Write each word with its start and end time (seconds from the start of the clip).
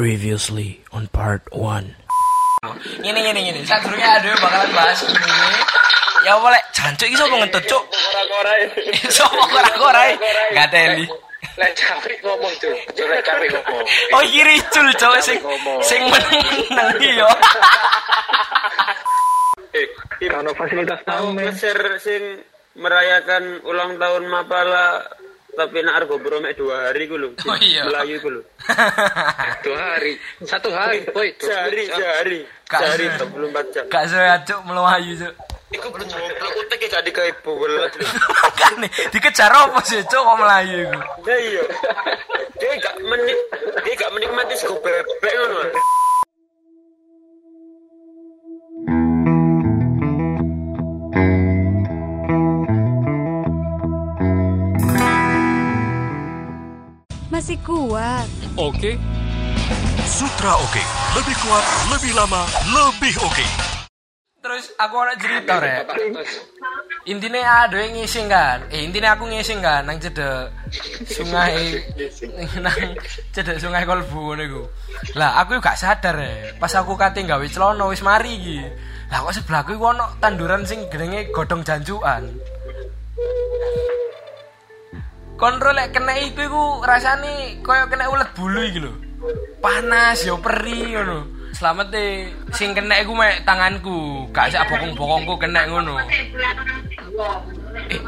Previously 0.00 0.80
on 0.96 1.12
part 1.12 1.44
1 1.52 1.60
Ngene 3.04 3.20
ngene 3.20 3.40
ngene. 3.44 3.60
Sadurunge 3.68 4.00
aduh 4.00 4.32
bakalan 4.40 4.72
bahas 4.72 5.04
ini. 5.04 5.20
Ya 6.24 6.40
boleh 6.40 6.56
jancuk 6.72 7.04
iki 7.04 7.20
sapa 7.20 7.36
ngentut, 7.36 7.60
Cuk? 7.68 7.84
Kora-kora 7.84 8.52
Sapa 9.20 9.44
kora-kora? 9.44 10.00
Gak 10.56 10.72
teli. 10.72 11.04
Lek 11.60 11.76
capek 11.76 12.16
ngomong 12.24 12.48
tuh. 12.64 12.72
Lek 12.96 13.20
capek 13.28 13.52
ngomong. 13.52 13.84
Oh 14.16 14.24
iki 14.24 14.40
ricul, 14.40 14.88
Cuk, 14.96 15.20
sing 15.20 15.36
sing 15.84 16.00
meneng 16.08 16.48
iya. 17.04 17.28
Eh, 19.76 19.86
Kalau 20.32 20.56
fasilitas 20.56 21.04
tamu 21.04 21.36
nge-share 21.36 22.00
sing 22.00 22.40
merayakan 22.80 23.60
ulang 23.68 24.00
tahun 24.00 24.24
Mapala 24.32 25.04
tapi 25.52 25.82
nak 25.82 25.94
argo 25.98 26.16
bromek 26.16 26.54
dua 26.54 26.90
hari 26.90 27.06
gue 27.06 27.18
lho. 27.18 27.30
Oh 27.48 27.56
iya. 27.56 27.84
Melayu 27.84 28.16
gue 28.18 28.32
lho. 28.38 28.42
dua 29.66 29.78
hari, 29.94 30.12
satu 30.42 30.68
hari, 30.70 31.04
boy. 31.10 31.28
Sehari, 31.36 31.86
sehari. 31.86 32.40
Sehari 32.66 33.06
se- 33.10 33.26
24 33.26 33.74
jam. 33.74 33.84
Gak 33.88 34.04
sehat, 34.06 34.40
Cuk, 34.46 34.60
melayu, 34.64 35.12
Cuk. 35.16 35.34
Iku 35.70 35.86
goblok 35.86 36.54
utek 36.58 36.82
gak 36.90 37.02
dikai 37.06 37.30
bolet. 37.42 37.94
Makane 37.94 38.88
dikejar 39.14 39.50
apa 39.50 39.78
sih, 39.82 40.02
Cuk, 40.02 40.18
kok 40.18 40.36
melayu 40.36 40.86
iku? 40.86 40.98
Ya 41.26 41.36
iya. 41.38 41.62
Dia 42.58 42.72
gak 42.76 42.94
menik 43.00 43.38
dia 43.80 43.94
gak 43.96 44.10
menikmati 44.12 44.54
sego 44.54 44.76
bebek 44.78 45.32
ngono. 45.32 45.60
Masih 57.50 57.66
kuat. 57.66 58.28
Oke. 58.62 58.94
Sutra 60.06 60.54
oke. 60.54 60.82
Lebih 61.18 61.34
kuat, 61.42 61.64
lebih 61.90 62.14
lama, 62.14 62.46
lebih 62.70 63.10
oke. 63.26 63.46
Terus 64.38 64.70
aku 64.78 64.94
ada 65.02 65.18
cerita, 65.18 65.58
Rek. 65.58 65.82
Intinya 67.10 67.66
ada 67.66 67.74
yang 67.74 67.98
ngising 67.98 68.30
kan. 68.30 68.70
Eh, 68.70 68.86
intinya 68.86 69.18
aku 69.18 69.26
ngising 69.26 69.58
kan 69.58 69.82
nang 69.82 69.98
cedek 69.98 70.46
sungai 71.10 71.74
nang 72.62 72.94
cedek 73.34 73.58
sungai 73.58 73.82
kolbu 73.82 74.30
ngono 74.30 74.42
iku. 74.46 74.62
Lah, 75.18 75.42
aku 75.42 75.58
juga 75.58 75.74
gak 75.74 75.80
sadar 75.82 76.22
ya. 76.22 76.54
Pas 76.54 76.70
aku 76.70 76.94
kate 76.94 77.26
gawe 77.26 77.46
celana 77.50 77.82
wis 77.90 78.06
mari 78.06 78.30
iki. 78.30 78.62
Lah 79.10 79.26
kok 79.26 79.34
sebelahku 79.34 79.74
iku 79.74 79.90
ono 79.90 80.22
tanduran 80.22 80.62
sing 80.62 80.86
jenenge 80.86 81.34
godhong 81.34 81.66
jancukan. 81.66 82.30
Kontrol 85.40 85.72
lek 85.72 85.96
kena 85.96 86.12
iku 86.20 86.40
iku 86.44 86.62
rasane 86.84 87.56
koyo 87.64 87.88
kena 87.88 88.12
ulet 88.12 88.28
bulu 88.36 88.60
iki 88.60 88.84
lho. 88.84 88.92
Panas 89.64 90.20
yo 90.28 90.36
perih 90.36 91.00
ngono. 91.00 91.18
Selamat 91.56 91.88
deh, 91.88 92.28
sing 92.52 92.76
kena 92.76 93.00
iku 93.00 93.16
mek 93.16 93.40
tanganku, 93.48 94.28
gak 94.36 94.52
sak 94.52 94.68
bokong-bokongku 94.68 95.34
kena 95.40 95.64
ngono. 95.68 95.96
Eh, 95.96 96.28
eh, 97.96 98.00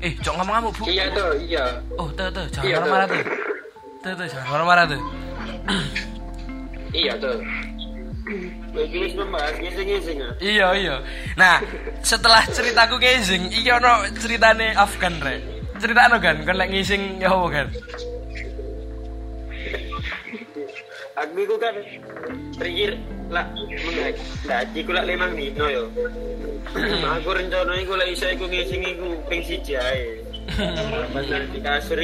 eh, 0.00 0.12
cok 0.20 0.34
ngomong-ngomong, 0.40 0.72
Bu. 0.76 0.84
Iya 0.88 1.08
tuh, 1.12 1.30
iya. 1.40 1.64
Oh, 1.96 2.08
tuh, 2.12 2.28
tuh, 2.32 2.44
jangan 2.52 2.68
Iya, 2.68 2.76
marah-marah 2.80 3.06
tuh. 3.06 3.20
tuh. 4.02 4.12
Tuh, 4.16 4.26
jangan 4.28 4.48
marah-marah 4.50 4.84
tuh. 4.88 5.00
Iya 6.92 7.12
tuh. 7.16 7.36
Ah. 7.36 7.72
Iya, 10.40 10.68
iya. 10.76 10.96
Nah, 11.36 11.56
setelah 12.00 12.42
ceritaku 12.48 12.96
ngising, 12.96 13.52
iki 13.52 13.68
ono 13.68 14.08
ceritane 14.16 14.72
Afgan, 14.72 15.20
Rek. 15.20 15.51
Ceritane 15.82 16.16
kan, 16.22 16.36
kon 16.46 16.54
lek 16.54 16.70
ngising 16.70 17.18
ya 17.18 17.34
apa 17.34 17.46
kan? 17.50 17.66
Aku 21.18 21.58
kan 21.58 21.74
pikir 22.62 23.02
lah 23.34 23.50
menghaji 23.50 24.22
haji 24.46 24.78
ku 24.86 24.90
lak 24.94 25.10
limang 25.10 25.34
dino 25.34 25.66
yo. 25.66 25.84
aku 27.02 27.34
rencana 27.34 27.82
iku 27.82 27.98
lek 27.98 28.14
iso 28.14 28.30
iku 28.30 28.46
ngising 28.46 28.94
iku 28.94 29.18
ping 29.26 29.42
siji. 29.42 29.74
Pas 31.10 31.26
di 31.50 31.58
kasur 31.58 31.98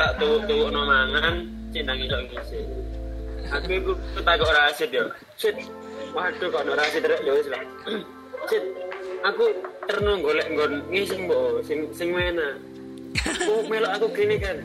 tak 0.00 0.10
tuwuk-tuwukno 0.16 0.80
mangan 0.80 1.52
cek 1.76 1.84
nang 1.84 2.00
iso 2.00 2.16
ngising. 2.16 2.66
Aku 3.52 3.68
iku 3.76 3.92
takok 4.24 4.56
Rasid 4.56 4.88
yo. 4.88 5.12
Sit. 5.36 5.60
Waduh 6.16 6.48
kok 6.48 6.64
Rasid 6.64 7.04
rek 7.04 7.20
yo 7.28 7.36
wis 7.36 7.48
lah. 7.52 7.60
Sit. 8.48 8.64
Aku 9.20 9.52
terno 9.84 10.16
golek 10.24 10.48
nggon 10.48 10.80
ngising 10.88 11.28
mbok 11.28 11.60
sing 11.60 11.84
sing 11.92 12.16
mena. 12.16 12.56
Oh 13.50 13.62
melok 13.66 13.90
aku 13.98 14.06
gini 14.14 14.36
kan. 14.38 14.56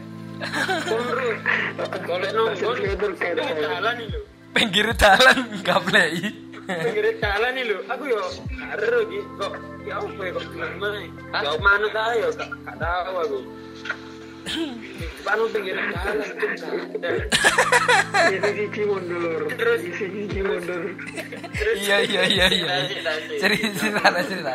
Konro. 0.86 1.30
Golek 2.06 2.32
nonggon. 2.36 2.76
Pinggir 2.78 3.12
jalan 3.60 3.94
nih 3.98 4.08
lho. 4.12 4.22
Pinggir 4.56 4.88
dalan. 4.96 5.38
Pinggir 6.66 7.08
jalan 7.18 7.52
nih 7.56 7.64
lho. 7.66 7.78
Aku 7.90 8.04
yo 8.06 8.22
karo 8.56 9.00
iki 9.08 9.20
kok 9.40 9.54
ya 9.86 9.96
apa 10.02 10.22
ya 10.22 10.32
kok 10.34 10.44
gimana? 10.50 10.98
Ya 11.34 11.52
manut 11.62 11.94
ae 11.96 12.16
yo 12.22 12.30
gak 12.36 12.78
tahu 12.78 13.16
aku. 13.22 13.40
Panu 15.26 15.44
pinggir 15.50 15.78
jalan. 15.78 16.28
Isi 18.26 18.50
cici 18.56 18.82
mundur, 18.86 19.42
Terus 19.58 19.82
cici 19.90 20.40
mundur. 20.42 20.82
Iya, 21.76 21.98
iya, 22.06 22.22
iya, 22.30 22.46
iya. 22.54 22.76
Cerita, 23.42 23.72
cerita, 23.74 24.22
cerita. 24.24 24.54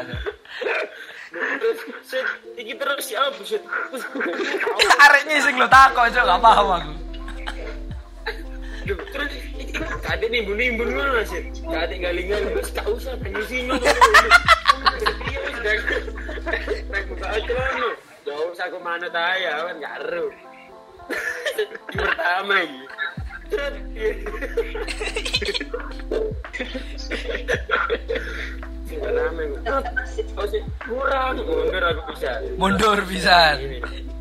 Terus 1.61 1.81
sit 2.09 2.25
iki 2.57 2.73
terus 2.73 3.05
ya 3.13 3.29
apa 3.29 3.45
sit. 3.45 3.61
Arek 5.05 5.29
ngising 5.29 5.61
lo 5.61 5.69
takok, 5.69 6.09
Cok, 6.09 6.25
gak 6.25 6.41
paham 6.41 6.69
aku. 6.73 6.93
Terus 8.89 9.33
iki 9.61 9.77
kade 10.01 10.27
nimbun-nimbun 10.33 10.89
ngono 10.89 11.21
lah 11.21 11.27
sit. 11.29 11.53
Kade 11.61 12.01
galingan 12.01 12.49
terus 12.57 12.73
gak 12.73 12.89
usah 12.89 13.13
ngono. 13.21 13.77
Iya 15.61 17.01
buka 17.13 17.27
aja 17.29 17.53
ngono. 17.53 17.91
Jauh 18.25 18.53
aku 18.57 18.79
manut 18.81 19.13
ae 19.13 19.45
ya 19.45 19.69
kan 19.69 19.77
gak 19.85 19.95
ero. 20.01 20.33
Pertama 21.93 22.57
iki. 22.65 22.83
Cet. 23.53 23.75
Oh 28.91 30.47
sih 30.51 30.63
kurang 30.83 31.39
mundur 31.47 31.83
aku 31.87 32.01
bisa. 32.11 32.31
Mundur 32.59 32.99
bisa. 33.07 33.55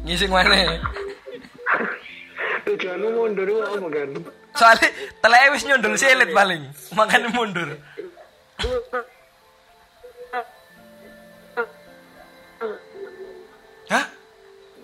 Ngising 0.05 0.29
mana? 0.29 0.77
Tujuanmu 2.69 3.09
mundur 3.17 3.49
itu 3.49 3.57
apa 3.65 3.87
kan? 3.89 4.09
Soalnya 4.53 4.89
teleke 5.25 5.47
wis 5.57 5.63
nyundul 5.65 5.93
selit 5.97 6.29
paling. 6.37 6.61
Makanya 6.93 7.29
mundur. 7.33 7.69
Hah? 13.89 14.05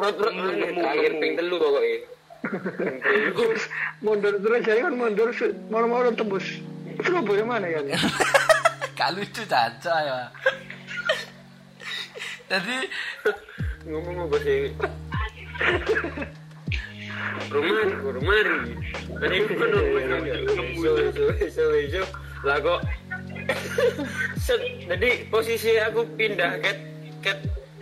Terakhir 0.01 1.11
ping 1.21 1.33
telu 1.37 1.55
pokoknya. 1.61 1.97
mundur 4.01 4.33
terus 4.41 4.61
jadi 4.65 4.81
kan 4.81 4.93
mundur 4.97 5.29
mau-mau 5.69 6.09
tembus. 6.09 6.57
Surabaya 7.05 7.45
mana 7.45 7.69
kan? 7.69 7.85
Gak 8.95 9.11
lucu 9.11 9.43
caca 9.43 9.95
ya. 10.07 10.19
Jadi 12.47 12.77
ngomong 13.91 14.31
apa 14.31 14.37
sih? 14.39 14.71
Rumah 17.51 17.79
rumah. 18.01 18.39
Tadi 19.19 19.35
kan 19.51 19.69
rumah 19.75 20.03
so 20.79 20.91
so 21.11 21.65
so 21.91 22.03
lah 22.47 22.57
kok. 22.63 22.79
Set, 24.39 24.61
jadi 24.87 25.27
posisi 25.27 25.75
aku 25.81 26.07
pindah 26.15 26.61
ke 26.63 26.71
ke 27.19 27.33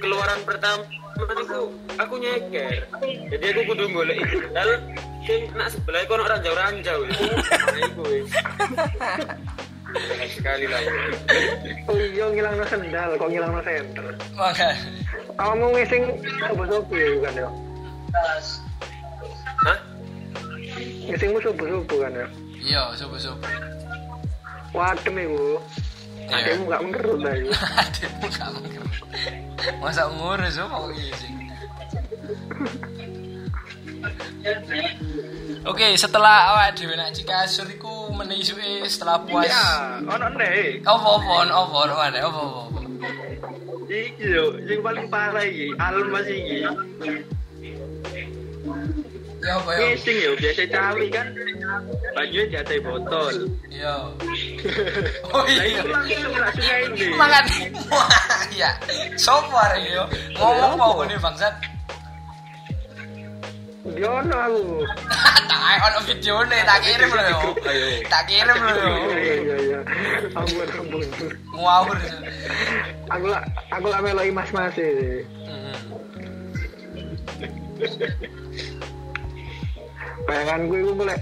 keluaran 0.02 0.42
pertama 0.48 0.82
aku 1.22 1.70
aku 2.02 2.14
nyeker. 2.18 2.90
Jadi 3.30 3.46
aku 3.54 3.62
kudu 3.70 3.86
golek 3.94 4.18
itu 4.18 4.50
lalu 4.50 4.76
sing 5.24 5.48
nak 5.56 5.72
sebelah 5.72 6.04
kono 6.10 6.28
ranjau 6.28 6.52
ranjau 6.52 7.00
nah 7.08 7.80
iku 7.80 8.04
wis 9.94 10.32
sekali 10.34 10.66
lah 10.66 10.82
Oh 11.86 11.96
iya 11.96 12.26
ngilang 12.28 12.56
no 12.56 12.66
sendal, 12.66 13.10
kok 13.14 13.30
ngilang 13.30 13.52
no 13.52 13.62
center. 13.62 14.06
makanya 14.34 14.76
Kamu 15.34 15.66
ngising 15.74 16.04
subuh-subuh 16.40 16.94
ya 16.96 17.10
bukan 17.18 17.34
ya? 17.36 17.50
hah 19.64 19.80
Ngisingmu 21.04 21.40
subuh-subuh 21.40 21.98
kan 22.00 22.14
ya? 22.14 22.28
iya 22.60 22.82
subuh-subuh. 22.94 23.50
Wadem 24.72 25.16
iku. 25.20 25.62
Iya. 26.24 26.38
Ademu 26.40 26.64
gak 26.66 26.82
mengerut 26.82 27.20
lah 27.22 27.34
iku. 27.40 27.52
Adikmu 27.54 28.26
gak 28.32 28.50
mengerti. 28.56 29.30
Masa 29.78 30.10
ngurus 30.10 30.58
apa 30.58 30.74
kok 30.74 30.90
ngising? 30.92 31.34
Oke, 35.64 35.96
setelah 35.96 36.52
awak 36.52 36.76
dhewe 36.76 36.92
nak 36.94 37.14
Cikasur 37.14 37.68
iku 37.70 37.93
meneh 38.14 38.38
isuke 38.40 38.86
setelah 38.86 39.18
puas. 39.26 39.50
Ya, 39.50 40.00
ono 40.06 40.28
nih. 40.38 40.82
Apa-apa, 40.86 41.32
ono 41.46 41.54
apa, 41.54 41.76
ono 41.90 41.94
mana, 41.98 42.18
apa-apa. 42.22 42.80
Iki 43.94 44.26
yo, 44.26 44.46
yang 44.66 44.82
paling 44.82 45.06
parah 45.12 45.46
iki, 45.46 45.70
alun 45.78 46.08
masih 46.10 46.38
iki. 46.40 46.58
Ya 49.44 49.60
apa 49.60 49.70
ya? 49.76 49.80
Ngising 49.92 50.18
ya 50.24 50.32
biasa 50.40 50.64
cawi 50.72 51.08
kan. 51.12 51.28
Bajunya 52.16 52.44
jatuh 52.48 52.80
botol. 52.80 53.36
Iya. 53.68 53.96
Oh 55.36 55.44
iya. 55.52 55.84
Mangan. 57.20 57.46
Iya. 58.56 58.70
Sopo 59.20 59.58
arek 59.60 59.84
yo? 59.92 60.04
Ngomong 60.40 60.80
apa 60.80 60.86
ngene 61.04 61.16
bangsat? 61.20 61.73
Diono 63.84 64.32
aku. 64.32 64.64
tak 65.52 65.60
ae 65.60 65.78
ono 65.92 66.00
videone 66.08 66.58
tak 66.64 66.80
kirim 66.88 67.12
lho 67.12 67.24
yo. 67.28 67.40
Tak 68.08 68.24
kirim 68.32 68.56
lho 68.56 68.74
yo. 68.80 68.92
Iya 69.12 69.36
iya 69.44 69.58
iya. 69.60 69.80
Ampun 70.40 70.68
ampun. 70.72 71.04
Ngawur. 71.52 71.98
Aku 73.12 73.26
lah 73.28 73.44
aku 73.76 73.88
lah 73.92 74.00
meloi 74.00 74.32
mas-mas 74.32 74.80
e. 74.80 74.88
Heeh. 74.88 75.76
Bayanganku 80.24 80.74
iku 80.80 80.92
golek 81.04 81.20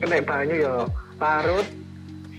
kena 0.00 0.24
banyu 0.24 0.56
ya 0.56 0.74
larut 1.20 1.68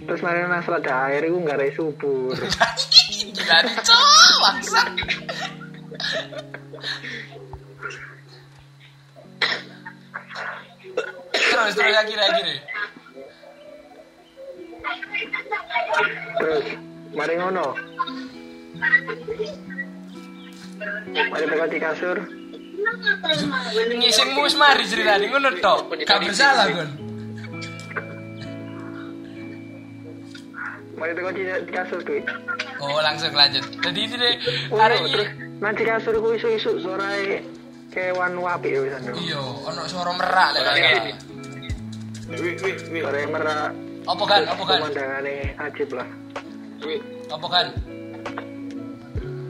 terus 0.09 0.25
mari 0.25 0.41
nang 0.41 0.65
selat 0.65 0.89
air 0.89 1.21
iku 1.21 1.37
nggak 1.37 1.61
ada 1.61 1.69
subur. 1.77 2.33
Gila 2.33 3.57
dicok 3.61 4.33
bangsat. 4.41 4.89
Terus 11.51 11.73
terus 11.75 11.91
lagi 11.93 12.15
lagi 12.15 12.39
nih. 12.47 12.59
Terus 16.39 16.65
mari 17.11 17.33
ngono. 17.35 17.65
Mari 21.11 21.67
di 21.69 21.79
kasur. 21.79 22.17
Ngisingmu 23.91 24.39
wis 24.47 24.55
mari 24.55 24.83
ceritane 24.87 25.27
ngono 25.27 25.49
tok. 25.59 25.91
Gak 26.07 26.19
bersalah, 26.23 26.65
Gon. 26.71 26.89
Mari 30.95 31.11
di 31.35 31.71
kasur 31.73 31.99
kuwi. 32.07 32.23
Oh, 32.81 32.97
langsung 33.03 33.35
lanjut. 33.35 33.61
Jadi 33.83 33.99
ini 34.07 34.15
deh 34.17 34.33
Oh, 34.73 34.79
hari 34.81 34.97
ini 35.05 35.51
nanti 35.61 35.85
kasur 35.85 36.17
ku 36.17 36.33
isu-isu 36.33 36.81
sore 36.81 37.45
kewan 37.93 38.33
wapi 38.39 38.71
ya 38.73 38.79
wisan. 38.81 39.03
iya, 39.19 39.37
ono 39.37 39.83
suara 39.85 40.15
merak 40.15 40.49
lek 40.57 40.63
salah. 42.31 42.43
Wih 42.43 42.55
wih 42.63 42.75
wih. 42.91 43.01
Sore 43.03 43.21
merak 43.27 43.71
Apa 44.07 44.23
kan? 44.25 44.41
Apa 44.49 44.63
kan? 44.65 44.79
pemandangannya 44.81 45.53
ajib 45.69 45.89
lah. 45.93 46.09
Wih. 46.81 47.01
Apa 47.29 47.47
kan? 47.47 47.65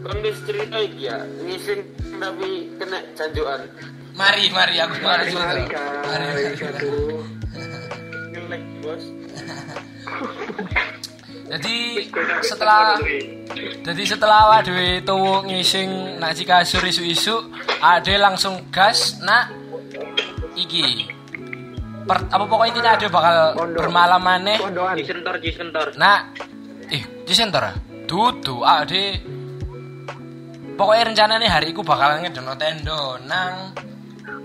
Kan 0.01 0.17
cerita 0.43 0.77
iki 0.81 1.07
ya. 1.07 1.17
Ngising 1.45 1.79
tapi 2.19 2.49
kena 2.77 2.99
canjuan. 3.15 3.61
Mari, 4.11 4.51
mari 4.51 4.75
aku 4.81 4.95
mari. 4.99 5.31
Mari 5.31 5.63
cerita. 5.71 5.83
Mari, 6.03 6.25
mari. 6.27 6.43
aduh. 6.59 7.23
Ngelek 8.35 8.63
bos. 8.83 9.03
Jadi 11.51 12.07
setelah 12.47 12.95
jadi 13.83 14.03
setelah 14.07 14.55
waduh 14.55 15.03
tuh 15.03 15.43
ngising 15.47 16.15
nak 16.15 16.39
kasur 16.39 16.79
isu-isu 16.79 17.51
ade 17.83 18.15
langsung 18.15 18.71
gas 18.71 19.19
nak 19.19 19.51
iki 20.55 21.11
per, 22.03 22.17
apa 22.27 22.43
pokoknya 22.45 22.69
intinya 22.73 22.91
ade 22.95 23.07
bakal 23.07 23.35
Pondok. 23.53 23.79
bermalam 23.81 24.21
Pondokan. 24.57 24.95
Cisentor 24.97 25.35
cisentor. 25.39 25.87
nak 25.95 26.21
ih 26.89 27.03
di 27.23 27.33
center 27.33 27.63
ah 27.63 27.75
dudu 28.05 28.61
ade 28.61 29.21
pokoknya 30.75 31.03
rencananya 31.13 31.47
hari 31.47 31.71
iku 31.71 31.81
bakal 31.81 32.19
ngedono 32.19 32.53
tendo 32.57 33.17
nang 33.25 33.75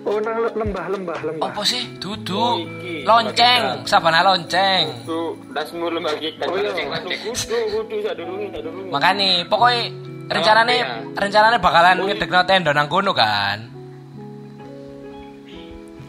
Oh, 0.07 0.23
nang 0.23 0.39
lembah 0.39 0.87
lembah 0.87 1.19
lembah. 1.19 1.51
apa 1.51 1.61
sih 1.67 1.83
Oh, 1.83 1.99
dudu 1.99 2.63
iki. 2.63 3.03
lonceng 3.03 3.83
sabana 3.83 4.23
lonceng 4.23 5.03
Tuh, 5.03 5.35
dasmu 5.51 5.91
lemah 5.91 6.15
kita. 6.23 6.47
Oh, 6.47 6.55
iya. 6.55 6.71
Kudu 7.03 7.51
kudu 7.75 7.97
sadurunge 8.07 8.55
sadurunge. 8.55 8.87
Makanya 8.95 9.51
pokoknya 9.51 9.83
rencananya 10.31 10.75
ya. 10.79 10.87
rencananya 11.11 11.59
bakalan 11.59 12.07
ngedekno 12.07 12.47
tenda 12.47 12.71
nang 12.71 12.87
kono 12.87 13.11
kan. 13.11 13.67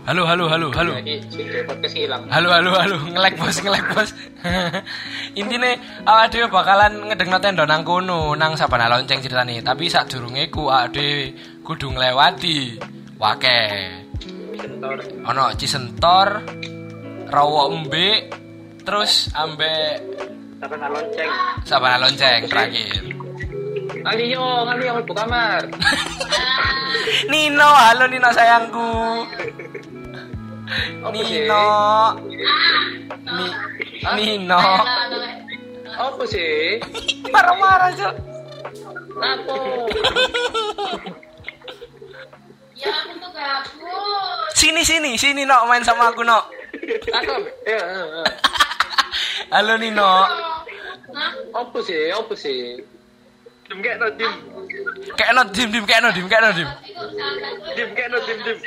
Halo 0.08 0.24
halo 0.24 0.48
halo 0.48 0.72
halo. 0.72 0.96
Ini 1.04 1.20
si 1.28 1.44
podcast 1.68 1.92
hilang. 1.92 2.32
Halo 2.32 2.48
halo 2.56 2.72
halo 2.80 2.96
ngelek 3.12 3.36
bos 3.36 3.60
ngelek 3.60 3.86
bos. 3.92 4.10
Intine 5.40 5.76
awak 6.08 6.32
dhewe 6.32 6.48
bakalan 6.48 7.12
ngedekno 7.12 7.44
tenda 7.44 7.68
nang 7.68 7.84
kono 7.84 8.32
nang 8.40 8.56
sabana 8.56 8.88
lonceng 8.88 9.20
ceritane. 9.20 9.60
Tapi 9.60 9.92
sadurunge 9.92 10.48
ku 10.48 10.72
awak 10.72 10.96
dhewe 10.96 11.36
kudu 11.60 11.92
nglewati 11.92 12.80
wake. 13.20 13.60
Ono 15.28 15.44
Cisentor, 15.60 16.40
Rawa 17.28 17.62
Embe, 17.68 18.32
terus 18.88 19.28
ambek 19.36 20.00
Sampai 20.58 20.88
lonceng. 20.88 21.30
sabana 21.68 22.00
lonceng 22.00 22.48
terakhir. 22.48 23.04
Aliyo, 24.08 24.64
aliyo 24.72 25.04
ke 25.04 25.14
kamar. 25.14 25.68
Nino, 27.32 27.70
halo 27.76 28.08
Nino 28.08 28.32
sayangku. 28.32 28.88
Nino. 30.68 31.64
Ni 34.16 34.24
Nino. 34.38 34.60
Apa 35.98 36.24
sih? 36.28 36.78
Marah-marah, 37.32 37.90
Cok. 37.96 38.14
Apa? 39.18 39.54
Ya 42.78 42.94
aku 42.94 43.18
tuh 43.18 43.34
gabut. 43.34 44.54
Sini 44.54 44.86
sini, 44.86 45.18
sini 45.18 45.50
Nok 45.50 45.66
main 45.66 45.82
sama 45.82 46.14
aku 46.14 46.22
Nok. 46.22 46.46
Ya, 47.66 47.74
ya, 47.74 48.04
ya. 48.06 48.24
Halo 49.50 49.82
Nino. 49.82 50.30
Apa 51.58 51.78
sih? 51.82 52.14
Apa 52.14 52.38
sih? 52.38 52.78
Dim 53.68 53.82
kayak 53.82 53.98
no 53.98 54.08
dim. 54.14 54.30
Kayak 55.18 55.34
no 55.34 55.42
dim 55.50 55.68
dim 55.74 55.84
kayak 55.90 56.02
no 56.06 56.10
dim 56.14 56.28
kayak 56.30 56.42
no 56.46 56.50
dim. 56.54 56.70
Dim 57.76 57.90
kayak 57.98 58.10
no 58.14 58.18
dim 58.24 58.40
dim. 58.46 58.58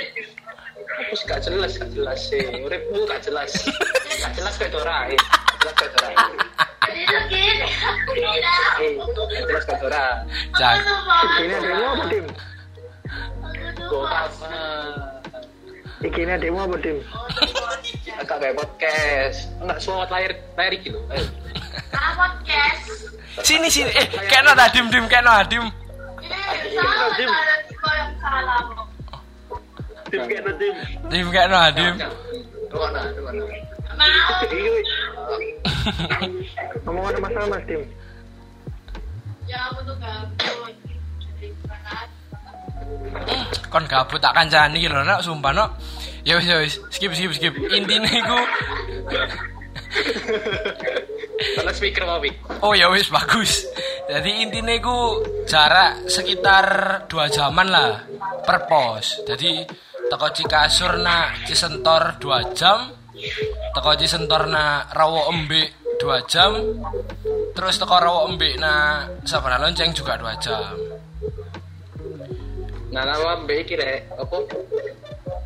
Apa 0.80 1.12
sih 1.12 1.24
gak 1.26 1.40
jelas, 1.44 1.72
gak 1.76 1.90
jelas 1.92 2.18
sih. 2.28 2.44
Uripmu 2.60 3.04
gak 3.04 3.20
jelas. 3.24 3.50
Gak 4.20 4.32
jelas 4.36 4.54
kayak 4.56 4.72
eh. 4.72 5.16
Gak 5.16 5.36
jelas 5.52 5.74
kayak 5.76 5.92
aku. 5.92 6.32
Eh, 6.90 7.04
gak 7.06 7.24
jelas 7.30 8.60
kayak. 8.74 8.92
Aku 8.96 9.10
tuh 9.12 9.26
banget. 11.04 11.40
Ini 11.40 11.54
ademu 11.56 11.84
apa 11.84 12.04
tim? 12.08 12.26
Aku 13.40 13.86
Gua 13.88 14.02
banget. 14.06 14.30
apa? 14.30 14.52
Tim? 16.80 16.96
Agak 18.16 18.36
kayak 18.40 18.54
podcast. 18.56 19.38
Enggak 19.60 19.78
suara 19.80 20.08
layar 20.08 20.32
layar. 20.56 20.96
Ah, 21.92 22.12
podcast. 22.16 22.82
Sini 23.44 23.68
sini. 23.68 23.92
Eh, 23.92 24.06
kayak 24.28 24.42
no 24.44 24.52
dim 24.72 24.86
dim 24.88 25.04
kayak 25.06 25.24
no 25.24 25.32
dim. 25.46 25.64
Ini 26.20 26.76
salah 26.76 27.08
cara 27.16 27.54
kau 27.76 27.92
yang 27.92 28.12
salah. 28.20 28.58
Dim 30.10 30.22
kayak 30.26 30.42
no 30.42 30.52
dim. 30.58 30.74
Dim 31.10 31.26
kayak 31.30 31.48
no 31.50 31.58
dim. 31.74 31.94
Ruana, 32.70 33.02
ruana. 33.14 33.42
Mau. 33.94 34.42
Ngomong 36.86 37.04
ada 37.10 37.18
masalah 37.22 37.48
mas 37.50 37.62
tim. 37.66 37.82
Ya 39.46 39.58
aku 39.70 39.80
tuh 39.86 39.96
gabut. 39.98 40.74
Kon 43.70 43.84
gabut 43.86 44.18
tak 44.18 44.34
kancani 44.34 44.86
lho 44.90 45.02
Nok, 45.06 45.22
sumpah 45.22 45.52
Nok. 45.54 45.70
Ya 46.26 46.36
wis 46.36 46.46
ya 46.46 46.58
wis, 46.58 46.74
skip 46.90 47.14
skip 47.14 47.32
skip. 47.32 47.54
Intine 47.70 48.10
iku 48.10 48.38
Kalau 51.40 51.72
speaker 51.74 52.04
mau. 52.06 52.22
Oh 52.62 52.72
ya 52.76 52.86
wis 52.92 53.10
bagus. 53.10 53.66
Jadi 54.06 54.42
intinya 54.44 54.74
ku 54.82 55.24
jarak 55.46 56.06
sekitar 56.10 56.66
dua 57.10 57.26
jaman 57.30 57.68
lah 57.70 58.04
per 58.46 58.66
pos. 58.70 59.22
Jadi 59.26 59.64
teko 60.10 60.28
Cikasur 60.34 60.98
na 60.98 61.30
Cisentor 61.46 62.18
dua 62.18 62.50
jam, 62.54 62.90
teko 63.74 63.90
Cisentor 63.94 64.50
na 64.50 64.90
Rawo 64.90 65.30
Embe 65.30 65.70
dua 66.02 66.26
jam, 66.26 66.58
terus 67.54 67.78
teko 67.78 67.96
Rawo 67.98 68.20
Embe 68.26 68.58
na 68.58 69.06
Sabana 69.22 69.62
Lonceng 69.62 69.94
juga 69.94 70.18
dua 70.18 70.34
jam. 70.42 70.74
Nah, 72.90 73.06
nama 73.06 73.38
mbak 73.38 73.58
iki 73.62 73.78
rek, 73.78 74.10
apa? 74.18 74.36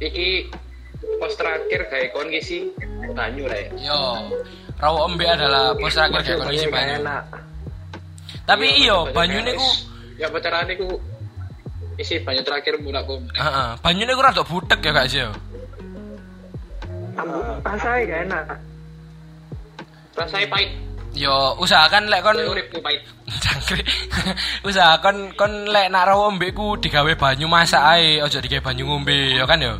Iki 0.00 0.48
pos 1.20 1.36
terakhir 1.36 1.92
kayak 1.92 2.16
kon 2.16 2.32
ngisi 2.32 2.72
banyu 3.12 3.44
rek. 3.44 3.66
Yo, 3.76 4.00
Rawo 4.80 5.06
Embe 5.06 5.24
adalah 5.28 5.76
pos 5.76 5.92
terakhir 5.92 6.22
kayak 6.24 6.38
kondisi 6.40 6.68
banyu. 6.72 6.94
enak. 7.04 7.22
Tapi 8.44 8.66
iyo 8.80 8.98
banyu 9.12 9.38
ku, 9.56 9.68
Ya 10.14 10.26
pacaran 10.30 10.68
ku 10.76 10.88
isi 11.96 12.18
banyu 12.24 12.40
terakhir 12.42 12.74
mulak 12.80 13.04
kom. 13.06 13.22
heeh, 13.34 13.68
banyu 13.84 14.04
ku 14.08 14.22
rada 14.24 14.42
butek 14.42 14.80
ya 14.82 14.90
gak 14.92 15.08
sih 15.08 15.20
yo. 15.24 15.30
Ambu, 17.14 17.38
rasanya 17.62 18.02
gak 18.10 18.20
enak. 18.26 18.44
Rasanya 20.18 20.46
pahit. 20.50 20.70
Yo 21.14 21.54
usahakan 21.62 22.10
lek 22.10 22.20
kon 22.26 22.34
pahit. 22.82 23.02
Jangkrik. 23.24 23.86
Usahakan 24.68 25.30
kon 25.38 25.70
lek 25.70 25.86
nak 25.88 26.10
rawo 26.10 26.34
mbekku 26.34 26.74
digawe 26.82 27.14
banyu 27.14 27.46
masak 27.46 27.80
ae, 27.80 28.18
aja 28.18 28.42
digawe 28.42 28.60
banyu 28.60 28.84
ngombe, 28.84 29.38
ya 29.38 29.46
kan 29.46 29.62
yo. 29.62 29.78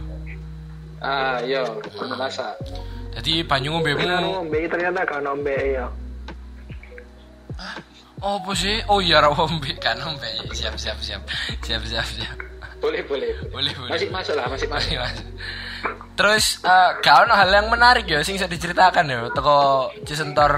Ah, 1.05 1.37
iya, 1.45 1.61
ono 2.01 2.15
masak. 2.17 2.55
Jadi 3.15 3.33
banyu 3.47 3.71
Kan 3.71 3.75
ngombemu 3.79 4.29
ngombe 4.31 4.61
ternyata 4.67 4.99
gak 5.07 5.21
ngombe 5.23 5.55
ya. 5.55 5.87
apa 8.25 8.51
sih? 8.57 8.81
Oh 8.89 9.05
iya 9.05 9.21
ra 9.21 9.31
ngombe 9.31 9.71
kan 9.79 9.97
ngombe. 10.01 10.27
Siap 10.51 10.75
siap 10.75 10.99
siap. 10.99 11.23
Siap 11.63 11.83
siap 11.87 12.07
siap. 12.09 12.37
Boleh, 12.83 13.01
boleh. 13.09 13.33
Boleh, 13.49 13.73
boleh. 13.79 13.93
Masih 13.97 14.09
masuk 14.13 14.35
lah, 14.37 14.45
masih 14.51 14.69
masuk. 14.69 14.93
Masih 14.93 14.97
mas. 15.01 15.17
Terus 16.15 16.45
eh 16.63 16.91
gak 17.03 17.27
ono 17.27 17.35
hal 17.35 17.51
yang 17.51 17.69
menarik 17.69 18.07
ya 18.07 18.23
sing 18.23 18.39
bisa 18.39 18.47
diceritakan 18.47 19.05
ya 19.11 19.21
teko 19.35 19.91
Cisentor 20.07 20.53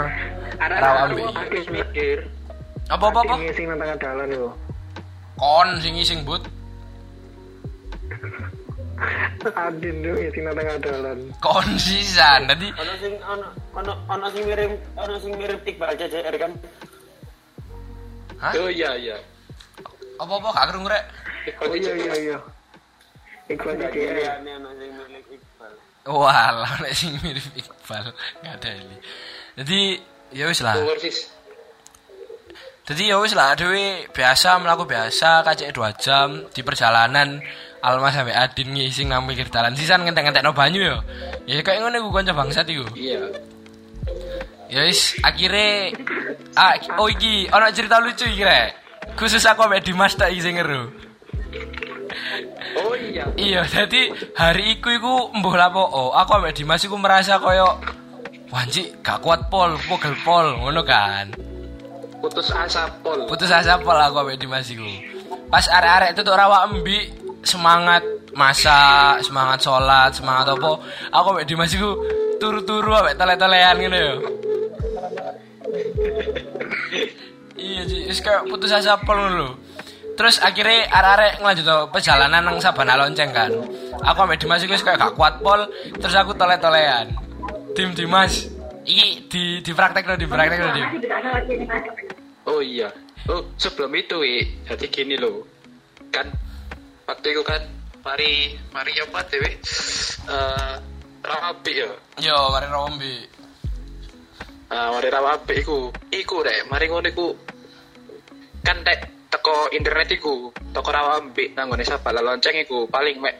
Rawambe. 0.60 1.22
Apa 2.86 3.04
apa 3.10 3.18
apa? 3.24 3.34
Ngising 3.40 3.66
nang 3.70 3.78
tengah 3.80 3.96
dalan 3.98 4.28
yo. 4.30 4.48
Kon 5.36 5.68
sing 5.82 5.94
ising 5.98 6.22
but. 6.22 6.42
Adin 9.46 9.96
nang 10.00 10.56
tengah 10.56 10.76
dalan. 10.80 11.18
Kon 11.44 11.68
sisan. 11.76 12.48
Dadi 12.48 12.72
Ono 12.72 12.94
sing 12.98 13.14
ono 13.20 13.46
ono 13.76 13.92
ono 14.08 14.26
sing 14.32 14.42
mirip 14.48 14.72
ono 14.96 15.14
sing 15.20 15.32
mirip 15.36 15.60
Iqbal 15.62 15.92
CCR 16.00 16.34
kan. 16.40 16.52
Hah? 18.40 18.52
Oh 18.56 18.68
iya, 18.68 18.92
iya. 18.96 19.16
apa-apa 20.16 20.48
gak 20.52 20.66
krungu 20.72 20.88
rek. 20.88 21.04
Oh 21.60 21.76
iya 21.76 21.92
iya 21.92 22.14
iya. 22.16 22.38
Iqbal 23.52 23.76
CCR. 23.76 23.92
kiriane 23.92 24.50
ono 24.56 24.70
sing 24.80 24.90
mirip 24.96 25.26
Iqbal. 25.28 25.72
Walah 26.08 26.72
nek 26.80 26.92
sing 26.96 27.12
mirip 27.20 27.46
Iqbal 27.52 28.04
gak 28.42 28.54
ada 28.64 28.70
ini. 28.80 28.96
Jadi 29.60 29.80
ya 30.32 30.48
wis 30.48 30.60
lah. 30.64 30.76
Jadi 32.86 33.02
ya 33.10 33.18
wis 33.20 33.34
lah 33.36 33.52
dhewe 33.58 34.08
biasa 34.08 34.62
melaku 34.62 34.88
biasa 34.88 35.44
kacek 35.44 35.74
2 35.74 36.02
jam 36.02 36.28
di 36.54 36.62
perjalanan 36.62 37.42
Alma 37.86 38.10
sampai 38.10 38.34
Adin 38.34 38.74
ngising 38.74 39.06
nang 39.06 39.30
pinggir 39.30 39.46
dalan 39.46 39.78
sisan 39.78 40.02
ngentek-ngentekno 40.02 40.50
banyu 40.50 40.82
ya. 40.82 40.96
Ya 41.46 41.62
kayak 41.62 41.86
ngono 41.86 42.02
iku 42.02 42.10
kanca 42.10 42.34
bangsat 42.34 42.66
iku. 42.66 42.82
Iya. 42.98 43.30
Ya 44.66 44.82
wis 44.90 45.14
akhire 45.22 45.94
ah 46.58 46.74
oh 46.98 47.06
iki 47.06 47.46
ana 47.46 47.70
cerita 47.70 48.02
lucu 48.02 48.26
iki 48.26 48.42
rek. 48.42 48.74
Khusus 49.14 49.46
aku 49.46 49.70
ambek 49.70 49.86
Dimas 49.86 50.18
tak 50.18 50.34
iki 50.34 50.42
sing 50.42 50.58
ngeru. 50.58 50.90
Oh 52.74 52.92
iya. 52.98 53.30
Iya, 53.38 53.62
jadi 53.70 54.10
hari 54.34 54.82
iku 54.82 54.90
iku 54.90 55.14
mbuh 55.38 55.54
lapo 55.54 55.78
oh, 55.78 56.10
aku 56.10 56.42
ambek 56.42 56.58
Dimas 56.58 56.82
iku 56.82 56.98
merasa 56.98 57.38
koyo 57.38 57.78
Wanci 58.46 59.02
gak 59.02 59.26
kuat 59.26 59.50
pol, 59.50 59.74
pogel 59.90 60.14
pol, 60.22 60.54
ngono 60.62 60.86
kan. 60.86 61.34
Putus 62.22 62.54
asa 62.54 62.86
pol. 63.02 63.26
Putus 63.26 63.50
asa 63.50 63.74
pol 63.82 63.98
aku 63.98 64.22
ambek 64.22 64.38
Dimas 64.38 64.70
iku. 64.70 64.86
Pas 65.50 65.66
arek-arek 65.66 66.14
itu 66.14 66.22
tuh 66.22 66.34
rawa 66.34 66.66
embi 66.70 67.25
semangat 67.46 68.02
masak, 68.34 69.22
semangat 69.22 69.62
sholat, 69.62 70.10
semangat 70.12 70.52
apa. 70.52 70.70
Aku 71.14 71.26
ambek 71.32 71.46
Dimas 71.48 71.72
turu-turu 72.36 72.92
ambek 72.92 73.16
tele-telean 73.16 73.76
ngono 73.80 73.96
ya. 73.96 74.14
iya, 77.56 77.82
wis 78.10 78.20
kayak 78.20 78.44
putus 78.50 78.74
asa 78.74 79.00
pol 79.00 79.16
lho. 79.16 79.48
Terus 80.16 80.40
akhirnya 80.40 80.88
arek-arek 80.88 81.32
ngelanjut 81.44 81.92
perjalanan 81.92 82.40
nang 82.40 82.56
Sabana 82.60 82.96
Lonceng 82.96 83.32
kan. 83.32 83.52
Aku 84.04 84.18
ambek 84.24 84.42
Dimas 84.42 84.64
wis 84.64 84.84
kayak 84.84 85.00
gak 85.00 85.14
kuat 85.16 85.40
pol, 85.40 85.64
terus 85.96 86.16
aku 86.16 86.36
tole-tolean. 86.36 87.12
Tim 87.76 87.92
Dimas, 87.92 88.48
iki 88.88 89.28
di 89.28 89.42
di 89.60 89.72
praktek 89.76 90.16
di 90.16 90.26
praktek 90.28 90.60
di. 90.72 90.82
Oh 92.48 92.60
iya. 92.64 92.88
Oh, 93.26 93.42
sebelum 93.58 93.90
itu, 93.98 94.22
wi. 94.22 94.46
Jadi 94.70 94.86
gini 94.86 95.18
loh. 95.18 95.42
Kan 96.14 96.30
waktu 97.06 97.26
itu 97.32 97.42
kan 97.46 97.62
mari 98.02 98.54
mari 98.70 98.92
apa 99.00 99.20
dewe? 99.30 99.50
Eh 100.26 100.74
rapi 101.26 101.72
ya. 101.74 101.90
Yo, 102.22 102.38
mari 102.54 102.66
rombi. 102.70 103.16
Ah, 104.70 104.94
mari 104.94 105.08
rapi 105.10 105.54
iku. 105.62 105.90
Iku 106.10 106.42
rek, 106.42 106.70
mari 106.70 106.86
ngono 106.90 107.08
iku. 107.10 107.34
Kan 108.62 108.82
dek 108.82 109.30
teko 109.30 109.70
internet 109.74 110.10
iku, 110.10 110.50
toko 110.74 110.90
rawambe 110.90 111.54
nang 111.54 111.70
ngone 111.70 111.86
sapa 111.86 112.10
lonceng 112.14 112.58
iku 112.62 112.86
paling 112.90 113.18
mek 113.22 113.34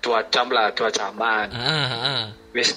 dua 0.00 0.24
jam 0.28 0.48
lah, 0.52 0.72
dua 0.72 0.92
jaman. 0.92 1.48
Heeh, 1.48 1.84
heeh. 1.88 2.22
wis 2.54 2.70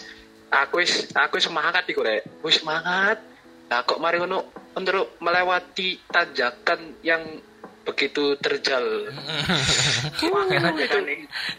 aku 0.49 0.81
wis 0.81 1.05
aku 1.13 1.37
wis 1.37 1.45
semangat 1.45 1.85
iku 1.85 2.01
rek 2.01 2.25
wis 2.41 2.59
semangat 2.59 3.21
nah 3.69 3.85
kok 3.85 4.01
mari 4.01 4.17
ngono 4.17 4.41
untuk 4.73 5.19
melewati 5.21 6.01
tanjakan 6.09 6.97
yang 7.05 7.21
begitu 7.87 8.35
terjal 8.37 8.83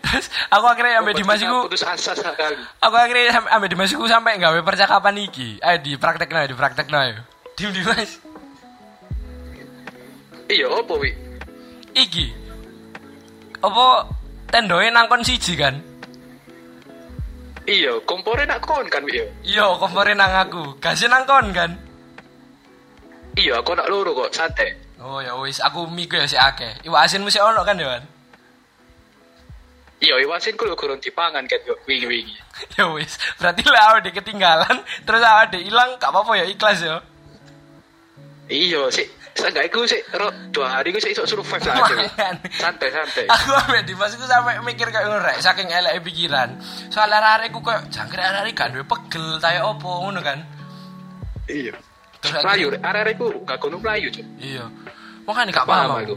Terus 0.04 0.26
aku 0.48 0.64
akhirnya 0.68 1.00
ambek 1.00 1.16
Dimas 1.16 1.40
iku 1.40 1.66
putus 1.66 1.82
asa 1.82 2.12
sekali 2.12 2.56
aku 2.78 2.94
akhirnya 2.94 3.32
sam- 3.32 3.50
ambek 3.50 3.72
Dimas 3.72 3.90
iku 3.90 4.04
sampai 4.04 4.36
gawe 4.36 4.60
percakapan 4.60 5.16
iki. 5.24 5.56
Ayo 5.58 5.78
di 5.80 5.96
praktekno, 5.96 6.44
di 6.44 6.56
praktekno 6.56 6.96
ayo. 6.98 7.16
Dim 7.56 7.72
Dimas. 7.72 8.20
iya 10.48 10.64
opo 10.68 10.96
wi 10.96 11.12
Iki. 11.92 12.26
Apa 13.60 14.06
tendoe 14.48 14.88
nangkon 14.88 15.24
siji 15.24 15.56
kan? 15.56 15.76
iya 17.68 17.92
kompore 18.08 18.48
nak 18.48 18.64
kon 18.64 18.88
kan 18.88 19.04
wi 19.04 19.12
iya 19.12 19.26
Iya, 19.44 19.64
kompore 19.76 20.16
nang 20.16 20.32
aku. 20.32 20.80
Gasnya 20.80 21.12
nang 21.12 21.24
kon 21.28 21.52
kan? 21.52 21.72
iya 23.36 23.60
aku 23.60 23.70
nak 23.72 23.86
loro 23.86 24.16
kok 24.16 24.34
santai 24.34 24.72
Oh 24.98 25.22
ya 25.22 25.38
wis, 25.38 25.62
aku 25.62 25.86
mie 25.86 26.10
ya 26.10 26.26
sik 26.26 26.42
akeh. 26.42 26.72
Iwak 26.86 27.06
asin 27.06 27.22
mesti 27.22 27.38
ono 27.38 27.62
kan 27.62 27.78
ya, 27.78 28.02
iya 29.98 30.14
iwasin 30.22 30.54
ku 30.54 30.66
lho 30.66 30.78
kurang 30.78 31.02
dipangan 31.02 31.42
kan 31.50 31.58
yo 31.66 31.74
wingi 31.90 32.06
wingi 32.06 32.36
ya 32.78 32.86
wis, 32.94 33.18
berarti 33.38 33.66
lah 33.66 33.94
awake 33.94 34.14
ketinggalan, 34.14 34.76
terus 35.02 35.22
awake 35.22 35.58
ilang 35.58 35.98
gak 35.98 36.14
apa-apa 36.14 36.38
ya 36.38 36.46
ikhlas 36.46 36.78
ya. 36.82 36.96
iya 38.46 38.86
sih 38.94 39.06
Seenggak 39.38 39.70
iku 39.70 39.86
sih 39.86 40.02
ro 40.18 40.34
dua 40.50 40.66
hari 40.82 40.90
ku 40.90 40.98
sih 40.98 41.14
iso 41.14 41.22
survive 41.22 41.62
lah 41.62 41.78
santai 42.58 42.90
santai 42.90 43.22
Aku 43.38 43.54
ambek 43.54 43.86
Dimas 43.86 44.10
iku 44.10 44.26
sampe 44.26 44.50
mikir 44.66 44.90
kayak 44.90 45.06
ngono 45.06 45.22
rek, 45.22 45.38
saking 45.38 45.70
eleke 45.70 46.02
pikiran. 46.10 46.58
Soale 46.90 47.22
arek 47.22 47.54
ku 47.54 47.62
koyo 47.62 47.78
jangkrik 47.86 48.18
arek 48.18 48.58
gak 48.58 48.74
duwe 48.74 48.82
pegel 48.82 49.38
tayo 49.38 49.78
opo 49.78 50.02
ngono 50.02 50.18
kan. 50.26 50.42
iya 51.46 51.70
Terus 52.18 52.42
Melayu, 52.42 52.66
akhirnya- 52.74 52.82
arek-arek 52.82 53.14
ku 53.14 53.26
gak 53.46 53.58
kono 53.62 53.76
melayu 53.78 54.08
cuy. 54.10 54.24
Iya. 54.42 54.64
Makanya 55.22 55.50
gak 55.54 55.66
Paham 55.70 55.90
aku. 56.02 56.16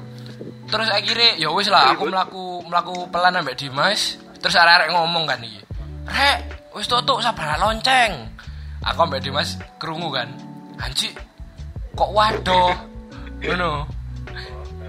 Terus 0.72 0.90
akhirnya 0.90 1.30
ya 1.38 1.50
wis 1.54 1.68
lah 1.70 1.94
aku 1.94 2.10
melaku 2.10 2.44
melaku 2.66 2.96
pelan 3.12 3.38
ambek 3.38 3.60
Dimas. 3.60 4.18
Terus 4.42 4.56
arek-arek 4.58 4.90
ngomong 4.90 5.30
kan 5.30 5.38
iki. 5.44 5.62
Rek, 6.10 6.40
wis 6.74 6.90
tutuk 6.90 7.22
sabar 7.22 7.62
lonceng. 7.62 8.34
Aku 8.82 9.06
ambek 9.06 9.22
Dimas 9.22 9.62
krungu 9.78 10.10
kan. 10.10 10.32
Anji 10.82 11.14
kok 11.94 12.10
waduh. 12.10 12.74
Ngono. 13.46 13.86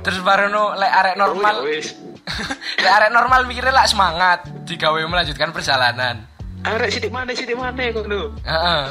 Terus 0.02 0.18
baru 0.24 0.48
no 0.48 0.72
lek 0.74 0.92
arek 0.92 1.14
normal. 1.20 1.62
Oh, 1.62 1.68
ya 1.68 1.76
wis. 1.76 1.92
lek 2.84 2.92
arek 2.92 3.10
normal 3.12 3.44
mikirnya 3.44 3.74
lah 3.74 3.86
semangat 3.86 4.48
digawe 4.64 4.98
melanjutkan 5.04 5.52
perjalanan. 5.52 6.24
Arek 6.62 6.90
sidik 6.94 7.10
mana 7.10 7.34
sidik 7.34 7.58
mana 7.58 7.90
kono. 7.90 8.30
Heeh. 8.46 8.82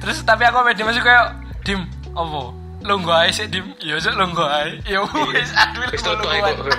Terus 0.00 0.24
tapi 0.24 0.48
aku 0.48 0.64
ambek 0.64 0.80
Dimas 0.80 0.96
kayak 0.96 1.36
dim 1.60 1.84
opo? 2.16 2.56
Lungguh 2.80 3.12
ae 3.12 3.28
sih 3.28 3.44
dim. 3.52 3.76
Ya 3.84 4.00
sik 4.00 4.16
lungguh 4.16 4.48
ae. 4.48 4.80
Ya 4.88 5.04
wis 5.04 5.52
aduh 5.52 5.84
Wis 5.92 6.00
tutuk 6.00 6.24
lungguhan. 6.24 6.56
iku. 6.56 6.72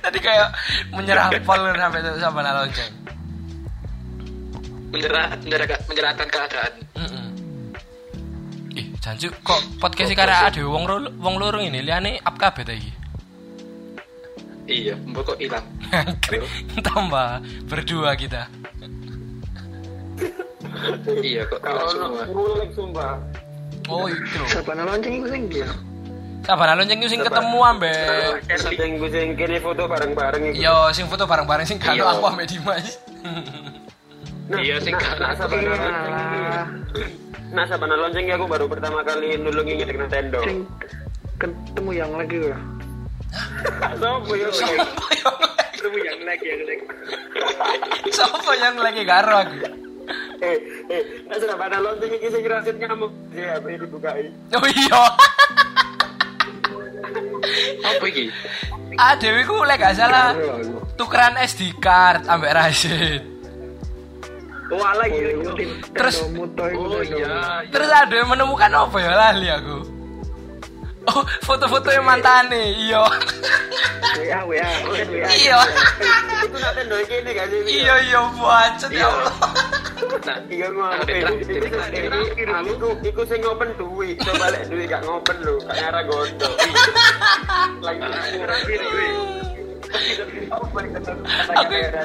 Tadi 0.00 0.18
kayak 0.24 0.48
menyerah 0.96 1.28
pol 1.44 1.60
sampai 1.76 2.00
sama 2.16 2.40
lonceng. 2.40 2.92
Menyerah 4.88 5.36
menyerah 5.44 5.66
menyerahkan 5.84 6.28
keadaan. 6.32 6.72
Heeh. 6.96 7.26
Ih, 8.80 8.86
janju 9.04 9.28
kok 9.44 9.60
podcast 9.76 10.16
karek 10.16 10.56
ada 10.56 10.62
wong 10.64 10.88
wong 11.20 11.34
loro 11.36 11.60
ini 11.60 11.84
liane 11.84 12.16
kabeh 12.24 12.64
ta 12.64 12.72
iki. 12.72 12.97
Iya, 14.68 14.94
mbok 15.00 15.32
kok 15.32 15.38
ilang. 15.40 15.64
Tambah 16.86 17.40
berdua 17.64 18.12
kita. 18.14 18.44
iya 21.24 21.42
kok 21.48 21.58
ilang 21.58 21.72
Kalau 21.74 21.88
semua. 21.88 22.22
ngulik 22.28 22.70
sumpah. 22.76 23.16
Oh, 23.88 24.04
itu. 24.04 24.40
Sabana 24.46 24.84
lonceng 24.84 25.16
iku 25.16 25.26
sing 25.26 25.48
dia. 25.48 25.68
Sabar 26.44 26.80
lonceng 26.80 26.96
itu 26.96 27.12
sing 27.12 27.20
ketemu 27.20 27.60
ambek 27.60 28.40
Sing 28.56 28.96
gue 28.96 29.10
sing 29.10 29.36
kene 29.36 29.60
foto 29.60 29.84
bareng-bareng 29.84 30.42
iku. 30.48 30.56
Yo 30.56 30.76
sing 30.92 31.04
foto 31.04 31.28
bareng-bareng 31.28 31.66
sing 31.68 31.76
karo 31.76 31.98
Iya. 31.98 32.08
aku 32.08 32.24
ambek 32.24 32.46
Dimas. 32.48 32.86
Iya 34.48 34.76
sing 34.80 34.96
Nah, 34.96 35.12
nah, 35.18 35.32
sabana 35.36 35.68
lonceng 35.68 35.92
iki. 35.92 36.38
Nah, 37.52 37.64
sabana 37.68 37.94
lonceng 37.96 38.24
iki 38.24 38.32
aku 38.32 38.46
baru 38.46 38.64
pertama 38.64 39.04
kali 39.04 39.36
nulungi 39.36 39.72
ngetek 39.76 39.96
Nintendo. 39.98 40.40
Sing 40.40 40.64
ketemu 41.36 41.90
yang 41.92 42.12
lagi 42.12 42.38
ya. 42.44 42.56
Sopo 43.98 44.32
yo? 44.34 44.48
Sopo 44.52 44.72
yang 45.12 45.36
Ketemu 45.78 45.98
yang 46.02 46.20
lagi 46.26 46.46
yang 46.48 46.62
lagi. 46.66 46.84
Sopo 48.10 48.50
yang 48.56 48.76
lagi 48.78 49.02
karo 49.06 49.34
aku? 49.46 49.56
Eh, 50.38 50.58
eh, 50.88 51.02
nah 51.26 51.36
sabana 51.36 51.78
lonceng 51.82 52.14
iki 52.14 52.30
sing 52.30 52.42
rasit 52.46 52.76
nyamuk. 52.78 53.12
Ya, 53.34 53.58
apa 53.58 53.66
dibukai. 53.68 54.30
Oh 54.54 54.66
iya. 54.66 55.02
apa 57.84 58.04
iki? 58.06 58.24
Ah 58.98 59.14
Dewi 59.18 59.42
ku 59.44 59.62
lek 59.66 59.78
gak 59.82 59.98
salah. 59.98 60.34
tukeran 60.98 61.38
SD 61.38 61.78
card 61.78 62.26
ambek 62.26 62.54
Rashid. 62.54 63.22
Wah 64.74 64.92
lagi. 64.98 65.18
Terus- 65.94 66.26
muto 66.34 66.64
iku 66.66 66.98
Oh 66.98 67.02
iya. 67.02 67.62
Terus 67.70 67.90
ada 67.90 68.14
yang 68.14 68.28
menemukan 68.30 68.70
apa 68.72 68.96
ya 68.98 69.12
lali 69.14 69.48
aku. 69.50 69.97
Oh, 71.08 71.24
foto-foto 71.40 71.88
yang 71.88 72.04
mantane, 72.04 72.76
iya. 72.76 73.00
WA 74.20 74.40
WA 74.44 74.68
WA 74.92 75.28
iya. 75.32 75.56
Itu 76.44 76.56
nak 76.60 76.72
tendo 76.76 76.96
ini 77.00 77.30
gak 77.32 77.46
sih? 77.48 77.60
Iya, 77.80 77.94
iya, 78.04 78.20
buacet 78.36 78.90
ya 78.92 79.08
Allah. 79.08 79.34
Nah, 80.28 80.38
Iya 80.48 80.68
ngomong. 80.72 80.92
Ada 81.04 81.12
Iku 81.32 81.68
terakhir. 81.72 82.10
iku 83.04 83.22
sing 83.24 83.40
ngopen 83.40 83.70
duit. 83.80 84.16
Coba 84.20 84.48
balik 84.48 84.62
duit 84.68 84.86
gak 84.88 85.02
ngopen 85.04 85.36
lho. 85.40 85.56
Gak 85.64 85.76
ngarah 85.80 86.02
gondok. 86.04 86.54
Lagi 87.80 88.00
terakhir 88.36 88.78
duit. 88.84 89.16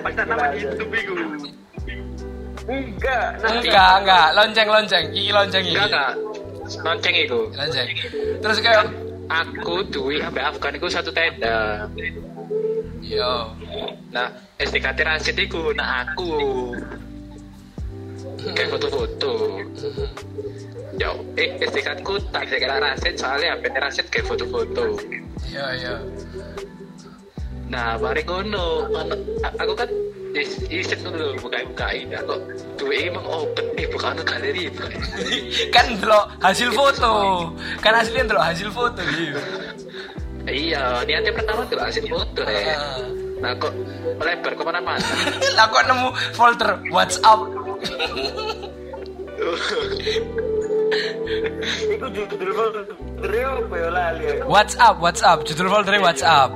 pacar 0.04 0.26
nama 0.28 0.46
YouTube 0.56 0.92
iku. 0.96 1.14
Enggak, 2.64 3.44
nanti 3.44 3.68
Enggak, 3.68 3.94
enggak, 4.00 4.28
lonceng-lonceng. 4.40 5.06
Iki 5.12 5.32
lonceng 5.36 5.64
iki. 5.68 5.76
Enggak 5.76 5.88
enggak. 5.92 6.12
Lonceng 6.80 7.16
iku. 7.20 7.40
Lonceng. 7.52 7.88
Terus 8.44 8.60
kayak 8.60 8.92
Aku 9.32 9.88
duwe 9.88 10.20
ambek 10.20 10.44
Afgan 10.44 10.76
iku 10.76 10.92
satu 10.92 11.10
tenda. 11.16 11.88
yo. 13.00 13.56
Nah, 14.12 14.28
SDKT 14.60 15.00
Rasid 15.00 15.38
iku 15.40 15.72
nah 15.74 16.04
aku. 16.04 16.76
Kayak 18.52 18.76
foto-foto. 18.76 19.64
Yo, 21.00 21.12
eh 21.40 21.56
SDKT 21.64 22.00
ku 22.04 22.20
tak 22.30 22.52
bisa 22.52 22.60
kira 22.60 22.84
Rasid 22.84 23.16
soalnya 23.16 23.56
HP 23.56 23.64
Rasid 23.74 24.08
kayak 24.12 24.28
foto-foto. 24.28 25.00
Iya, 25.48 25.66
iya. 25.80 25.96
Nah, 27.72 27.96
mari 27.98 28.28
ngono. 28.28 28.92
Aku 29.58 29.74
kan 29.74 29.90
is- 30.34 30.62
iset 30.70 31.00
dulu 31.06 31.38
buka-bukain. 31.42 32.10
Aku 32.22 32.34
duwe 32.78 33.10
emang 33.10 33.26
open 33.26 33.66
eh 33.78 33.88
bukan 33.90 34.18
galeri. 34.22 34.70
bukan. 34.74 34.92
Kan 35.70 35.98
delok 36.02 36.26
hasil 36.42 36.70
foto. 36.74 37.12
Kan 37.80 37.94
aslinya 37.98 38.34
delok 38.34 38.46
hasil 38.46 38.70
foto 38.74 39.00
gitu. 39.14 39.40
Iya, 40.44 41.08
niatnya 41.08 41.32
pertama 41.32 41.64
tuh 41.72 41.80
hasil 41.80 42.04
foto 42.04 42.44
ya. 42.44 42.76
Nah, 43.40 43.56
kok 43.60 43.72
melebar 44.20 44.52
ke 44.56 44.64
mana-mana. 44.64 45.08
Lah 45.58 45.68
kok 45.72 45.84
nemu 45.88 46.10
folder 46.36 46.72
WhatsApp. 46.92 47.40
iku 51.94 52.06
judul 52.12 52.52
folder 52.56 52.84
apa 53.24 53.76
ya 53.80 53.90
lali. 53.92 54.26
WhatsApp, 54.48 54.96
WhatsApp, 55.00 55.38
judul 55.48 55.68
foldernya 55.72 56.02
WhatsApp. 56.04 56.52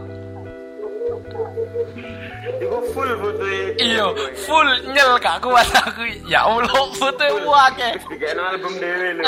Iku 2.57 2.77
full 2.93 3.11
foto 3.21 3.45
Iya, 3.77 4.05
full 4.45 4.69
nyel 4.89 5.11
gak 5.21 5.37
kuat 5.45 5.69
aku. 5.77 6.03
Ya 6.25 6.41
Allah, 6.45 6.85
foto 6.97 7.23
wake. 7.45 7.89
Tiga 8.09 8.29
album 8.33 8.73
dewe 8.81 9.09
lho. 9.21 9.23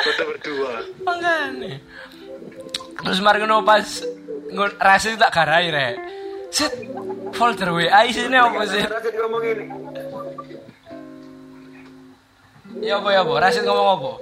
foto 0.00 0.22
berdua. 0.32 0.72
Makane. 1.04 1.72
Terus 3.04 3.20
mari 3.20 3.38
ngono 3.44 3.62
pas 3.62 3.84
rasa 4.80 5.14
tak 5.14 5.32
garai 5.36 5.68
rek. 5.68 5.94
Set 6.48 6.72
folder 7.36 7.70
WA 7.76 8.08
isine 8.08 8.40
apa 8.40 8.64
sih? 8.64 8.80
Rasid 8.80 9.14
ngomong 9.20 9.42
ini. 9.44 9.64
Ya 12.80 12.96
apa 12.96 13.08
ya 13.12 13.20
apa? 13.20 13.32
Rasid 13.36 13.64
ngomong 13.68 13.88
apa? 14.00 14.12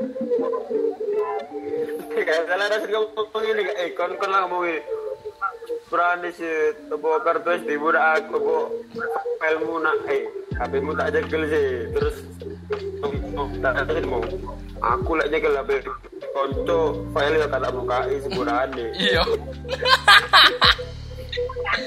Gak 2.18 2.40
salah 2.50 2.66
Rasid 2.74 2.90
ngomong 2.90 3.44
ini. 3.46 3.62
Eh, 3.78 3.88
kon 3.94 4.10
kon 4.18 4.30
lah 4.34 4.42
ngomong 4.44 4.66
ini. 4.66 4.95
Berani 5.86 6.34
sih, 6.34 6.74
apa 6.90 7.08
kartu 7.22 7.62
SD 7.62 7.78
mu 7.78 7.94
nak 7.94 8.18
aku, 8.18 8.34
apa 8.42 8.56
filemu 9.38 9.74
nak, 9.78 9.96
eh, 10.10 10.26
HP 10.58 10.72
mu 10.82 10.90
tak 10.98 11.14
jekel 11.14 11.46
sih. 11.46 11.86
Terus, 11.94 12.16
tak 13.62 13.86
ada 13.86 14.02
mau. 14.02 14.18
Aku 14.82 15.14
lah 15.14 15.30
jekel 15.30 15.54
HP 15.54 15.86
konco 16.34 17.06
file 17.14 17.38
yang 17.38 17.54
tak 17.54 17.70
bukai 17.70 18.18
seburane. 18.18 18.86
Iya. 18.98 19.22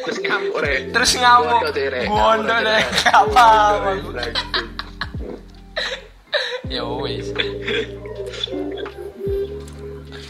Terus 0.07 0.17
ngamuk 0.23 0.57
rek. 0.63 0.79
Terus 0.95 1.11
ngamuk. 1.19 1.61
Bondo 2.07 2.55
deh. 2.63 2.83
Apa? 3.11 3.47
Ya 6.71 6.87
wis. 6.87 7.27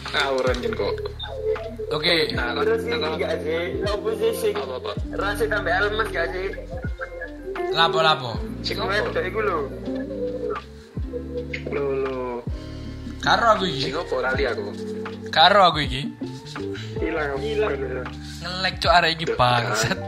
Ngawuran 0.10 0.58
jen 0.58 0.74
kok. 0.74 1.19
Oke. 1.90 2.30
Nah, 2.38 2.54
Terus 2.62 2.86
ini 2.86 2.98
gak 3.18 3.34
sih, 3.42 3.82
apa 3.82 4.10
sih 4.14 4.32
sing 4.38 4.54
apa 4.54 4.74
apa? 4.78 4.92
Rasid 5.18 5.50
sampai 5.50 5.74
almas 5.74 6.08
gak 6.14 6.28
sih? 6.30 6.48
Lapo-lapo. 7.74 8.38
Sing 8.62 8.78
Wedok 8.78 9.10
apa? 9.10 9.26
iku 9.26 9.40
lho. 9.42 9.60
lo 11.74 11.86
lo 12.06 12.18
Karo 13.26 13.58
aku 13.58 13.66
iki. 13.66 13.90
Sing 13.90 13.96
apa 13.98 14.16
lali 14.22 14.44
aku? 14.46 14.70
Karo 15.34 15.62
aku 15.74 15.80
iki. 15.82 16.02
hilang 17.00 17.40
hilang 17.40 17.74
Ngelek 18.44 18.74
cok 18.84 18.94
arek 18.94 19.12
iki 19.18 19.26
bangsat. 19.34 19.98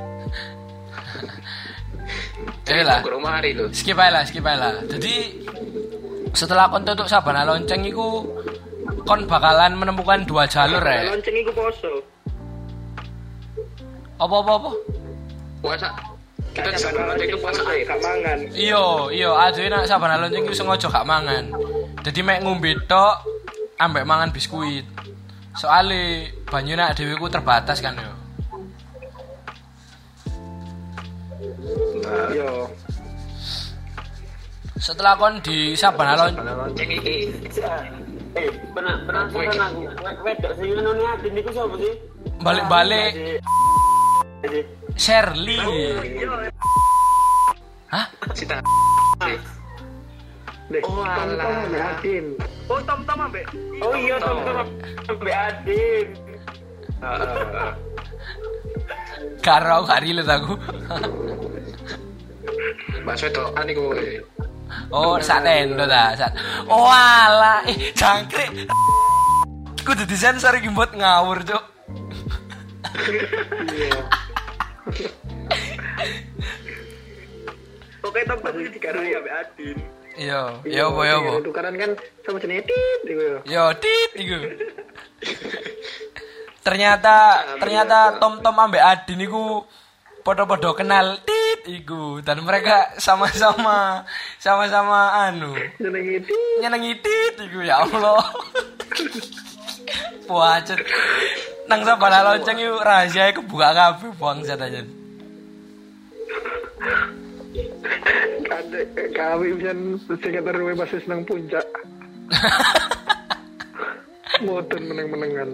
Eh 2.71 2.87
lah. 2.87 3.03
Ke 3.03 3.11
rumah 3.11 3.41
hari 3.41 3.51
lho. 3.51 3.67
skip 3.75 3.99
aja 3.99 4.21
lah, 4.21 4.23
skip 4.23 4.45
aja 4.47 4.55
lah. 4.55 4.73
Jadi 4.87 5.43
setelah 6.31 6.71
kon 6.71 6.87
tutup 6.87 7.09
sabana 7.09 7.43
lonceng 7.43 7.83
iku 7.83 8.23
kon 9.05 9.25
bakalan 9.25 9.77
menemukan 9.77 10.23
dua 10.25 10.45
jalur 10.49 10.81
ya. 10.81 11.11
lonceng 11.11 11.35
iku 11.37 11.51
poso 11.53 11.93
Apa 14.21 14.35
apa 14.37 14.51
apa? 14.53 14.71
Puasa. 15.65 15.89
Kita 16.53 16.69
di 16.69 16.77
sana 16.77 17.17
itu 17.17 17.33
puasa 17.41 17.65
air. 17.73 17.87
gak 17.89 17.97
mangan 18.05 18.37
Iya, 18.53 18.85
iya, 19.09 19.29
aduh 19.33 19.65
nak 19.65 19.89
sabana 19.89 20.21
lonceng 20.21 20.45
iku 20.45 20.53
sengaja 20.53 20.93
gak 20.93 21.09
mangan. 21.09 21.49
Jadi 22.05 22.19
mek 22.21 22.45
ngombe 22.45 22.77
tok 22.85 23.17
ambek 23.81 24.05
mangan 24.05 24.29
biskuit. 24.29 24.85
Soale 25.57 26.29
banyu 26.45 26.77
nak 26.77 26.93
dhewe 26.93 27.17
ku 27.17 27.27
terbatas 27.33 27.81
kan 27.81 27.97
yo. 27.97 28.13
yo 32.35 32.49
Setelah 34.77 35.17
kon 35.17 35.41
di 35.41 35.73
sabana 35.73 36.13
lonceng 36.13 36.45
Lonceng 36.45 36.89
iki. 36.93 37.15
Eh, 38.31 38.47
pernah 38.71 38.95
pernah 39.03 39.27
pernah 39.27 39.67
aku 39.67 40.23
wedok 40.23 40.51
sing 40.55 40.71
ngono 40.71 40.91
ni 40.95 41.03
adin 41.03 41.31
niku 41.35 41.51
sapa 41.51 41.75
sih? 41.75 41.93
balik-balik 42.39 43.13
Jadi, 44.41 44.59
Shirley. 44.97 45.61
Hah? 47.91 48.05
Cita. 48.33 48.57
deh 50.71 50.81
Oh, 50.87 51.03
tom 52.87 53.03
tom 53.03 53.19
alah. 53.19 53.27
ambek 53.27 53.43
adin 53.51 53.83
Oh 53.83 53.93
iya, 53.99 54.15
teman-teman 54.15 54.67
sampai 55.03 55.33
adin. 55.35 56.07
Karo 59.43 59.83
gak 59.83 60.01
relate 60.07 60.31
aku. 60.31 60.53
Bakso 63.03 63.27
itu 63.27 63.43
ani 63.59 63.71
ku. 63.75 63.91
Oh, 64.91 65.15
sak 65.21 65.43
tendo 65.43 65.85
ta, 65.87 66.15
sak. 66.15 66.31
Oh 66.67 66.91
eh 67.67 67.91
jangkrik. 67.95 68.67
Kudu 69.81 70.03
disensor 70.05 70.55
iki 70.59 70.69
mbot 70.69 70.91
ngawur, 70.93 71.41
Cuk. 71.41 71.63
Oke, 78.01 78.19
tom-tom 78.27 78.55
iki 78.59 78.69
digarani 78.75 79.15
ambek 79.15 79.33
adin. 79.33 79.77
Iya, 80.19 80.59
iya 80.67 80.91
apa 80.91 81.01
ya 81.07 81.15
apa. 81.23 81.31
tukaran 81.39 81.75
kan 81.79 81.91
sama 82.27 82.37
jenis 82.43 82.67
tit 82.67 83.01
iku 83.07 83.23
yo 83.47 83.63
tit 83.79 84.11
iku. 84.19 84.37
ternyata 86.67 87.15
ternyata 87.57 88.19
Tom 88.19 88.43
Tom 88.43 88.59
ambek 88.59 88.83
Adin 88.83 89.23
iku 89.23 89.63
podo-podo 90.21 90.77
kenal 90.77 91.17
tit 91.25 91.61
iku 91.67 92.21
dan 92.25 92.41
mereka 92.45 92.93
sama-sama 92.97 94.05
sama-sama 94.37 95.29
anu 95.29 95.53
jenenge 95.81 96.25
tit 96.25 96.41
nyenengi 96.61 96.93
tit 97.01 97.35
iku 97.49 97.65
ya 97.65 97.83
Allah. 97.83 98.21
Puacet. 100.29 100.79
Nang 101.67 101.83
sabana 101.83 102.23
lonceng 102.23 102.61
iku 102.61 102.77
rahasia 102.79 103.33
iku 103.33 103.41
buka 103.43 103.73
kabeh 103.73 104.13
bangsat 104.15 104.61
aja. 104.61 104.81
kadek 108.51 108.87
kami 109.15 109.55
bisa 109.57 109.71
sekitar 110.21 110.53
rumah 110.55 110.83
masih 110.83 110.99
senang 111.03 111.23
puncak 111.23 111.65
motor 114.45 114.79
meneng-menengan 114.79 115.49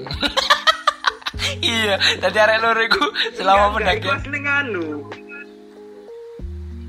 iya, 1.63 1.95
tadi 2.19 2.38
arek 2.38 2.60
loro 2.62 2.81
iku 2.83 3.05
selama 3.36 3.75
pendakian. 3.75 4.19
Iku 4.21 4.39
anu. 4.47 4.86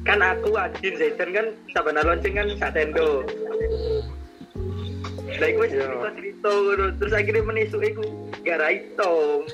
Kan 0.07 0.25
aku 0.25 0.57
Adin 0.57 0.94
Zaidan 0.97 1.31
kan 1.37 1.47
sabana 1.77 2.01
lonceng 2.01 2.33
kan 2.33 2.49
sak 2.57 2.73
tendo. 2.73 3.23
Lah 5.38 5.49
iku 5.53 5.61
wis 5.62 5.73
cerita 6.16 6.49
ngono. 6.49 6.87
terus 6.97 7.12
akhirnya 7.12 7.42
menisuk 7.44 7.83
iku 7.85 8.05
garai 8.40 8.81
tom. 8.97 9.44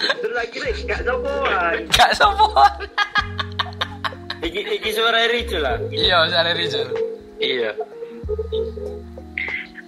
Terus 0.00 0.36
akhirnya 0.36 0.72
gak 0.88 1.00
sopoan. 1.04 1.76
Gak 1.92 2.12
sopoan. 2.16 2.80
Iki 4.40 4.60
iki 4.80 4.90
suara 4.96 5.28
Rijo 5.28 5.60
lah. 5.60 5.76
Iya, 5.92 6.24
sare 6.32 6.56
Rizal. 6.56 6.88
Iya. 7.36 7.76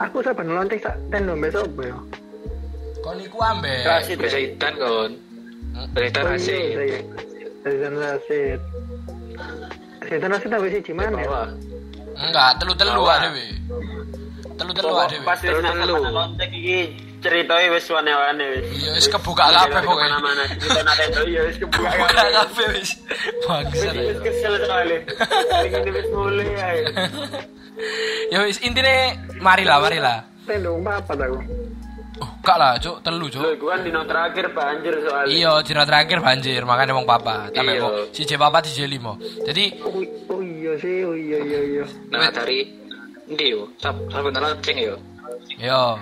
Aku 0.00 0.20
saban 0.20 0.52
lonceng 0.52 0.80
sak 0.80 0.96
tendo 1.08 1.32
besok 1.37 1.68
ya? 1.80 1.96
Kon 3.02 3.18
iku 3.18 3.38
ambek 3.42 3.82
Rasid. 3.82 4.16
Bisa 4.16 4.38
hitan 4.38 4.74
kon. 4.78 5.12
Iya, 5.98 6.82
iya. 6.86 7.00
Setan 7.62 7.94
Rasid. 7.94 8.60
Setan 10.06 10.30
Rasid 10.30 10.50
apa 10.50 10.66
sih 10.68 10.80
gimana 10.80 11.16
ya? 11.18 11.42
Enggak 12.12 12.50
telu-telu 12.60 13.02
Bawah. 13.02 13.18
adewe. 13.18 13.46
Telu-telu 14.54 14.88
Pokok 14.88 15.04
adewe. 15.08 15.24
Pas 15.24 15.38
wis 15.38 15.48
Terus 15.50 15.62
nang 15.64 15.76
telu. 15.80 15.94
lonceng 15.98 16.52
iki 16.52 16.78
ceritanya 17.18 17.68
wis 17.72 17.86
wane-wane 17.88 18.44
wis. 18.52 18.64
Iya, 18.70 18.90
wis 18.94 19.06
kebuka 19.08 19.44
kabeh 19.48 19.80
pokoknya. 19.82 20.18
Mana-mana 20.18 20.42
cerita 20.52 20.80
Nintendo 20.84 21.20
ya 21.26 21.40
wis 21.48 21.56
kebuka 21.58 21.88
Buka 21.90 22.24
kabeh. 22.30 22.66
wis. 22.76 22.90
Bangsat. 23.48 23.94
wis 23.96 24.18
kesel 24.22 24.54
soalnya. 24.62 24.98
Ini 25.66 25.90
wis 25.90 26.06
mulai 26.12 26.48
ae. 26.54 26.80
Ya 28.30 28.38
wis 28.44 28.58
intine 28.62 29.16
marilah, 29.40 29.80
marilah. 29.80 30.18
Tendo 30.46 30.76
apa 30.84 31.14
aku? 31.16 31.38
Oh, 32.20 32.29
gak 32.40 32.57
lah, 32.57 32.77
Cuk, 32.77 33.01
telu, 33.01 33.25
Lho, 33.25 33.33
Cuk. 33.33 33.42
iku 33.57 33.66
kan 33.66 33.81
dino 33.81 34.05
terakhir 34.05 34.53
banjir 34.53 34.94
soalnya. 35.01 35.33
Iya, 35.33 35.53
dina 35.64 35.83
terakhir 35.83 36.18
banjir, 36.20 36.61
makanya 36.62 36.92
wong 36.92 37.09
papa. 37.09 37.48
Tambah 37.48 37.72
Iya. 37.72 37.83
wong 37.83 37.94
siji 38.12 38.37
papa 38.37 38.61
siji 38.61 38.85
limo. 38.85 39.16
Jadi 39.42 39.81
Oh, 39.81 39.96
oh 40.29 40.40
iya 40.42 40.77
sih, 40.77 41.03
oh 41.03 41.16
iya 41.16 41.38
iya 41.40 41.61
iya. 41.72 41.85
Nah 42.11 42.29
dari 42.29 42.68
Ndi 43.25 43.46
yo, 43.48 43.64
sab 43.79 43.96
saben 44.09 44.35
lonceng 44.35 44.77
yo. 44.77 44.96
yo 45.57 45.96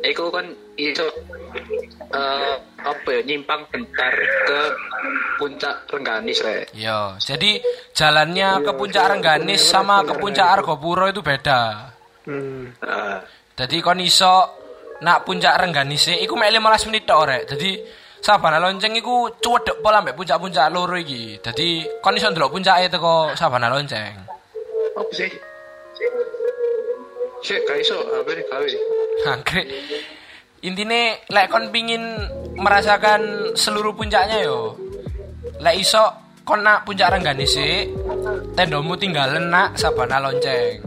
Iku 0.00 0.32
kan 0.32 0.48
iso 0.74 1.04
eh 2.10 2.54
apa 2.80 3.08
ya 3.12 3.20
nyimpang 3.22 3.68
bentar 3.68 4.14
ke 4.16 4.60
puncak 5.36 5.84
Rengganis 5.86 6.40
re. 6.40 6.64
yo. 6.72 7.14
Jadi 7.20 7.60
jalannya 7.92 8.64
ke 8.64 8.72
puncak 8.72 9.04
Rengganis 9.06 9.60
sama 9.60 10.00
ke 10.02 10.16
puncak 10.16 10.48
Argopuro 10.48 11.04
itu 11.06 11.20
beda. 11.20 11.92
Hmm. 12.24 12.72
Nah, 12.80 13.20
Jadi 13.60 13.76
kon 13.84 14.00
iso 14.00 14.56
nak 15.04 15.28
puncak 15.28 15.60
Rengganis 15.60 16.16
iku 16.16 16.32
mek 16.32 16.48
15 16.48 16.88
menit 16.88 17.04
tok 17.04 17.28
rek. 17.28 17.44
Jadi 17.44 17.70
Sabana 18.20 18.60
lonceng 18.60 18.92
iku 18.96 19.32
cuwedek 19.40 19.80
pola 19.80 20.04
mbek 20.04 20.16
puncak-puncak 20.16 20.68
loro 20.72 20.96
iki. 20.96 21.40
Dadi 21.40 21.84
kon 22.00 22.16
iso 22.16 22.32
ndelok 22.32 22.52
puncake 22.56 22.88
teko 22.88 23.36
Sabana 23.36 23.68
lonceng. 23.68 24.16
apa 24.90 25.12
sih? 25.16 25.30
Sik, 27.40 27.64
gak 27.64 27.80
iso, 27.80 27.96
nih 28.04 28.44
gawe? 28.52 28.68
Anggrek. 29.32 29.66
Intine 30.60 31.24
lek 31.32 31.48
kon 31.48 31.72
pingin 31.72 32.04
merasakan 32.60 33.52
seluruh 33.56 33.96
puncaknya 33.96 34.44
yo. 34.44 34.76
Lek 35.64 35.80
iso 35.80 36.04
kon 36.44 36.60
nak 36.64 36.82
puncak 36.88 37.12
Rengganis 37.14 37.54
sik, 37.54 37.92
tendomu 38.56 38.96
tinggalan 38.98 39.48
nak 39.52 39.78
Sabana 39.78 40.18
lonceng. 40.18 40.82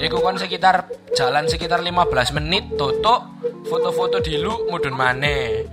Iku 0.00 0.18
kon 0.22 0.40
sekitar 0.40 0.88
jalan 1.12 1.46
sekitar 1.46 1.84
15 1.84 2.36
menit 2.38 2.64
tutuk 2.74 3.20
foto-foto 3.68 4.18
dilu 4.22 4.70
mudun 4.70 4.94
maneh. 4.96 5.66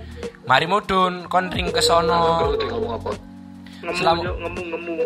Mari 0.44 0.66
mudun 0.66 1.30
kon 1.30 1.48
ring 1.48 1.70
ke 1.72 1.80
sono. 1.82 2.52
Ngemu 3.80 4.22
ngemu 4.22 4.62
ngemu. 4.74 4.96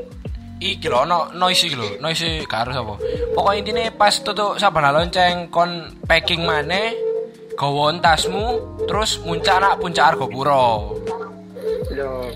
Iki 0.64 0.86
lho 0.88 0.98
ono 1.04 1.34
noise 1.34 1.66
iki 1.68 1.76
lho, 1.76 1.98
noise 2.00 2.46
gak 2.48 2.64
harus 2.64 2.78
apa. 2.78 2.94
Pokoknya 3.34 3.58
intine 3.60 3.84
pas 3.92 4.14
tutuk 4.22 4.56
Sabana 4.56 4.94
lonceng 4.94 5.50
kon 5.50 6.00
packing 6.06 6.46
maneh, 6.46 6.94
gawa 7.58 7.92
tasmu, 8.00 8.78
terus 8.86 9.20
muncak 9.26 9.60
nak 9.60 9.78
puncak 9.82 10.14
Argopuro. 10.14 10.96
Yo. 11.92 12.32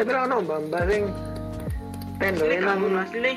Tapi 0.00 0.16
lah 0.16 0.24
ono 0.24 0.40
mbak 0.40 0.88
sing 0.88 1.04
tendo 2.16 2.44
Ini 2.48 2.64
nang 2.64 3.04
asli 3.04 3.36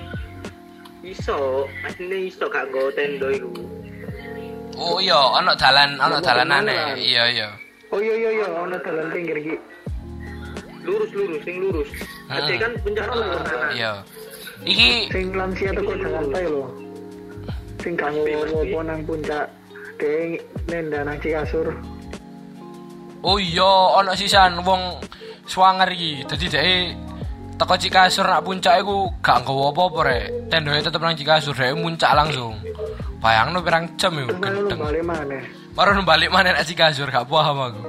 iso, 1.04 1.68
asli 1.84 2.32
iso 2.32 2.48
gak 2.48 2.72
nggo 2.72 2.88
tendo 2.96 3.28
iku. 3.36 3.52
Oh 4.80 5.04
iya, 5.04 5.20
ono 5.20 5.52
dalan, 5.60 6.00
ono 6.00 6.18
Lah, 6.18 6.24
dalanane. 6.24 6.96
Iya 6.96 7.24
iya. 7.36 7.50
Oh 7.92 8.00
iya 8.00 8.16
iya 8.16 8.30
iya 8.32 8.48
ono 8.48 8.80
dalan 8.80 9.12
pinggir 9.12 9.44
iki. 9.44 9.60
Lurus 10.88 11.12
lurus, 11.12 11.44
sing 11.44 11.60
lurus. 11.60 11.92
Ah. 12.32 12.40
Ade 12.40 12.56
kan 12.56 12.72
puncak 12.80 13.12
lurus. 13.12 13.44
Iya. 13.76 13.92
Iki 14.64 15.12
Sing 15.12 15.36
lansia 15.36 15.76
teko 15.76 16.00
Jakarta 16.00 16.38
lho. 16.48 16.64
Sing 17.84 18.00
kamu 18.00 18.24
apa 18.40 18.80
nang 18.88 19.00
puncak 19.04 19.52
Deng 20.00 20.40
nenda 20.72 21.04
nang 21.04 21.20
Cikasur. 21.20 21.76
oh 23.24 23.36
iya, 23.36 24.00
ono 24.00 24.16
sisan 24.16 24.64
wong 24.64 25.04
swanger 25.48 25.90
iki. 25.92 26.24
Dadi 26.28 26.46
dhek 26.50 26.70
teko 27.54 27.76
Cikasur 27.78 28.26
nak 28.28 28.44
puncak 28.44 28.82
iku 28.82 29.08
gak 29.22 29.46
nggawa 29.46 29.72
apa-apa 29.72 30.00
rek. 30.08 30.26
Tendoe 30.50 30.80
tetep 30.82 31.00
nang 31.00 31.16
Cikasur, 31.16 31.54
dhek 31.56 31.78
muncak 31.78 32.12
langsung. 32.18 32.58
Bayangno 33.24 33.64
pirang 33.64 33.96
jam 33.96 34.20
lu 34.20 34.28
gendeng. 34.28 34.80
Baru 35.74 35.96
balik 36.04 36.30
mana 36.34 36.54
nak 36.54 36.68
Cikasur 36.68 37.08
gak 37.08 37.30
paham 37.30 37.58
aku. 37.72 37.82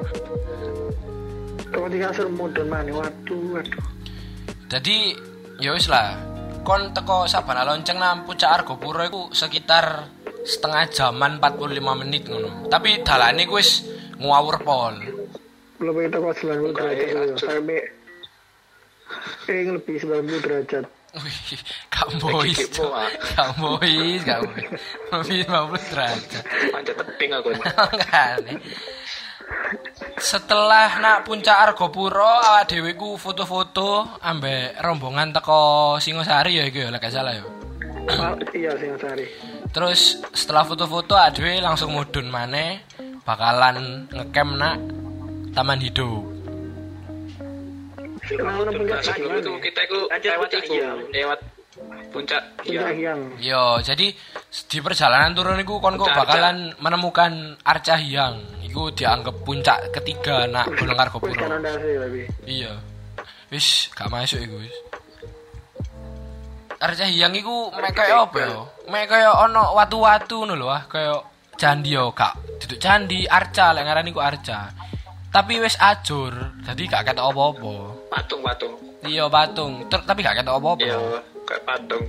Teko 1.75 1.87
Cikasur 1.91 2.27
mudun 2.31 2.67
mana? 2.71 2.93
Waduh 2.95 3.59
waduh. 3.59 3.85
Jadi 4.71 5.15
ya 5.59 5.75
wis 5.75 5.91
lah. 5.91 6.19
Kon 6.65 6.97
teko 6.97 7.29
Sabana 7.29 7.67
lonceng 7.67 8.01
nang 8.01 8.25
puncak 8.25 8.63
Argopuro 8.63 9.05
iku 9.05 9.23
sekitar 9.35 10.09
setengah 10.45 10.89
jaman 10.93 11.41
45 11.41 12.01
menit 12.01 12.23
ngono. 12.29 12.69
Tapi 12.69 13.05
dalane 13.05 13.45
ku 13.45 13.61
wis 13.61 13.85
ngawur 14.17 14.61
pol. 14.65 14.95
Lebih 15.83 16.05
teko 16.11 16.31
90 16.31 16.77
derajat 16.77 17.07
Kayak 17.07 17.15
lho. 17.15 17.23
acur. 17.35 17.49
Sampai 17.51 17.81
Ing 19.51 19.69
lebih 19.77 19.97
90 20.01 20.45
derajat. 20.45 20.85
Wih, 21.15 21.39
gak 21.95 22.09
bois. 22.19 22.59
Gak 23.39 23.51
bois, 23.55 24.21
gak 24.27 24.41
bois. 24.43 24.67
Lebih 25.15 25.41
50 25.47 25.93
derajat. 25.95 26.43
Panjat 26.75 26.95
tebing 26.99 27.31
aku. 27.39 27.49
Kan. 28.11 28.43
Setelah 30.19 30.99
nak 30.99 31.29
puncak 31.29 31.71
Argopuro 31.71 32.25
awak 32.25 32.71
dhewe 32.73 32.97
ku 32.97 33.21
foto-foto 33.21 34.19
ambek 34.25 34.81
rombongan 34.81 35.37
teko 35.37 35.95
Singosari 36.01 36.59
ya 36.59 36.65
iku 36.65 36.89
ya 36.89 36.91
lek 36.91 37.07
salah 37.13 37.35
ya. 37.37 37.45
Iya 38.55 38.73
sing 38.81 38.97
sari. 38.97 39.27
Terus 39.71 40.23
setelah 40.33 40.65
foto-foto 40.65 41.15
adewe 41.17 41.61
langsung 41.61 41.93
mudun 41.93 42.33
maneh 42.33 42.81
bakalan 43.25 44.09
ngecamp 44.13 44.53
nak 44.57 44.77
Taman 45.55 45.79
Hidup. 45.79 46.23
Nah, 48.25 48.57
sebelum 49.05 49.37
itu 49.37 49.53
gimana? 49.53 49.61
kita 49.61 49.81
itu 49.85 49.99
lewat 50.11 50.49
itu, 50.51 50.75
lewat 51.13 51.39
puncak. 52.11 52.43
Hyang. 52.65 53.21
Yo, 53.39 53.79
jadi 53.83 54.07
di 54.51 54.79
perjalanan 54.81 55.35
turun 55.35 55.61
iku 55.61 55.79
kon 55.79 55.99
kok 56.01 56.11
Arca. 56.11 56.21
bakalan 56.25 56.73
menemukan 56.79 57.59
Arca 57.63 57.95
Hyang. 57.99 58.41
Iku 58.65 58.91
dianggap 58.95 59.47
puncak 59.47 59.95
ketiga 59.95 60.51
nak 60.51 60.73
Gunung 60.75 60.99
Argopuro. 60.99 61.35
Iya. 62.47 62.81
Wis 63.53 63.93
gak 63.95 64.11
masuk 64.11 64.41
iku 64.43 64.57
wis. 64.59 64.75
Arca 66.81 67.07
Hyang 67.07 67.35
iku 67.39 67.71
mek 67.77 67.95
kaya 67.95 68.25
apa 68.25 68.39
yo? 68.41 68.61
Mek 68.91 69.07
kaya 69.07 69.31
ono 69.47 69.77
watu-watu 69.79 70.43
ngono 70.43 70.55
lho 70.59 70.69
ah, 70.73 70.83
kaya 70.91 71.17
candi 71.55 71.95
yo 71.95 72.11
gak 72.11 72.35
duduk 72.61 72.83
candi 72.83 73.25
arca 73.31 73.77
lek 73.77 73.85
ngarani 73.85 74.11
iku 74.11 74.21
arca. 74.25 74.75
Tapi 75.35 75.59
wis 75.59 75.75
ajur, 75.83 76.31
jadi 76.63 76.83
gak 76.87 77.11
ketok 77.11 77.35
apa-apa. 77.35 77.75
Patung-patung. 78.07 78.79
Iya 79.03 79.27
patung, 79.27 79.83
Ter- 79.91 80.07
tapi 80.07 80.23
gak 80.23 80.39
ketok 80.39 80.63
apa-apa. 80.63 80.79
Iya, 80.87 80.99
kayak 81.43 81.63
patung. 81.67 82.05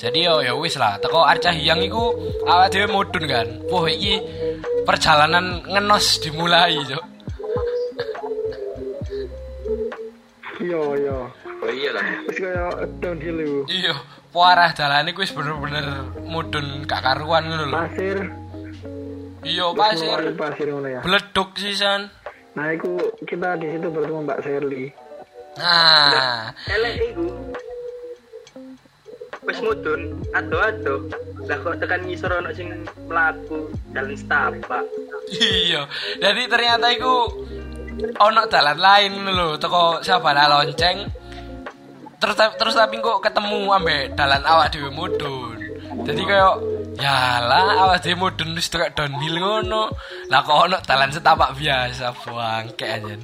Jadi 0.00 0.18
yo 0.24 0.40
ya 0.40 0.56
wis 0.56 0.80
lah, 0.80 0.96
teko 0.98 1.20
Arca 1.22 1.52
Hyang 1.52 1.84
iku 1.84 2.16
awak 2.48 2.72
dhewe 2.72 2.88
mudun 2.88 3.28
kan. 3.28 3.44
Wah 3.68 3.86
iki 3.86 4.18
perjalanan 4.88 5.62
ngenos 5.68 6.18
dimulai, 6.24 6.80
Cuk. 6.80 7.04
Iya 10.64 10.80
iya. 10.96 11.18
Oh 11.62 11.70
iya 11.70 11.90
lah. 11.94 12.04
Wis 12.26 12.38
kaya 12.40 12.66
downhill 12.98 13.36
iku. 13.36 13.60
Iya, 13.68 13.94
parah 14.32 14.72
dalane 14.74 15.12
ku 15.12 15.20
wis 15.22 15.30
bener-bener 15.36 16.08
mudun 16.24 16.88
gak 16.88 17.04
karuan 17.04 17.46
ngono 17.46 17.64
lho. 17.68 17.76
Pasir. 17.76 18.41
Iya, 19.42 19.66
pasir. 19.74 20.34
pasir 20.38 20.66
ngono 20.70 20.88
ya. 20.88 21.00
Bleduk 21.02 21.58
sisan. 21.58 22.10
Nah, 22.54 22.70
iku 22.70 22.98
kita 23.26 23.58
di 23.58 23.66
situ 23.74 23.86
bertemu 23.90 24.22
Mbak 24.28 24.40
Sherly. 24.44 24.86
Nah, 25.58 26.52
Elek 26.70 26.94
iku. 27.12 27.26
Wis 29.42 29.58
mudun, 29.58 30.22
ado-ado. 30.30 31.10
Lah 31.50 31.58
kok 31.58 31.82
tekan 31.82 32.06
ngisor 32.06 32.30
ono 32.30 32.54
sing 32.54 32.70
mlaku 33.10 33.74
dalan 33.90 34.14
setapak. 34.14 34.86
iya. 35.34 35.90
Jadi 36.22 36.42
ternyata 36.46 36.86
iku 36.94 37.42
ono 38.22 38.42
dalan 38.46 38.78
lain 38.78 39.12
lho, 39.26 39.58
teko 39.58 39.98
Sabana 40.06 40.46
Lonceng. 40.46 41.10
Terus 42.22 42.38
terus 42.54 42.74
tapi 42.78 43.02
kok 43.02 43.18
ketemu 43.18 43.66
ambek 43.74 44.14
dalan 44.14 44.46
awak 44.46 44.70
dhewe 44.70 44.94
mudun. 44.94 45.58
Jadi 46.06 46.22
kayak 46.22 46.54
Yalah, 46.98 47.88
awas 47.88 48.04
dhewe 48.04 48.20
mudun 48.20 48.52
wis 48.52 48.68
tekek 48.68 48.92
downhill 48.92 49.40
ngono. 49.40 49.88
Lah 50.28 50.40
kok 50.44 50.58
ono 50.68 50.76
dalan 50.84 51.08
setapak 51.08 51.56
biasa 51.56 52.12
bangke 52.12 52.84
anjen. 52.84 53.20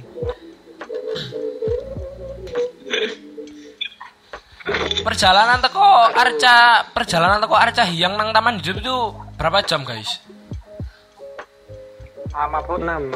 Perjalanan 4.99 5.61
teko 5.63 6.13
Arca, 6.13 6.85
perjalanan 6.93 7.41
teko 7.41 7.55
Arca 7.57 7.83
Hyang 7.85 8.17
nang 8.17 8.29
Taman 8.35 8.61
Hidup 8.61 8.77
itu 8.81 8.95
berapa 9.39 9.65
jam, 9.65 9.81
guys? 9.81 10.21
Sama 12.29 12.61
pun 12.61 12.85
enam. 12.85 13.09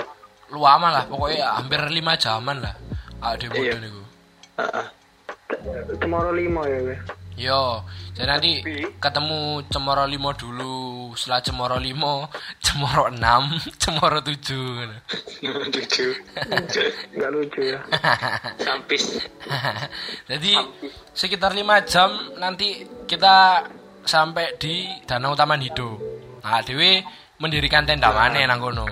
Lu 0.50 0.62
lama 0.62 0.90
lah, 0.90 1.04
pokoknya 1.06 1.62
hampir 1.62 1.82
5 1.82 2.18
jaman 2.18 2.58
lah. 2.62 2.74
Ade 3.22 3.50
Iya. 3.54 3.78
mudun 3.78 3.84
iku. 3.86 4.02
Heeh. 4.60 4.86
Cemoro 6.02 6.32
limo 6.34 6.62
ya 6.66 6.80
gue. 6.82 6.98
Yo, 7.34 7.82
jadi 8.14 8.30
nanti 8.30 8.62
ketemu 9.02 9.66
Cemoro 9.66 10.06
Limo 10.06 10.32
dulu, 10.32 10.76
setelah 11.18 11.42
Cemoro 11.42 11.78
Limo, 11.78 12.30
Cemoro 12.62 13.10
6, 13.10 13.18
Cemoro 13.82 14.22
7 14.22 14.54
ngono. 14.54 14.98
Lucu. 15.42 16.08
Nggak 17.12 17.30
lucu 17.34 17.62
ya. 17.74 17.80
Sampis. 18.66 19.18
Jadi 20.30 20.54
sekitar 21.12 21.52
5 21.52 21.90
jam 21.90 22.10
nanti 22.38 22.86
kita 23.10 23.66
sampai 24.06 24.54
di 24.62 24.86
Danau 25.04 25.34
Taman 25.34 25.62
Hidup. 25.62 25.98
Nah, 26.44 26.62
Dewi 26.62 27.02
mendirikan 27.42 27.84
tenda 27.84 28.14
mana 28.14 28.46
nang 28.46 28.62
kono. 28.62 28.86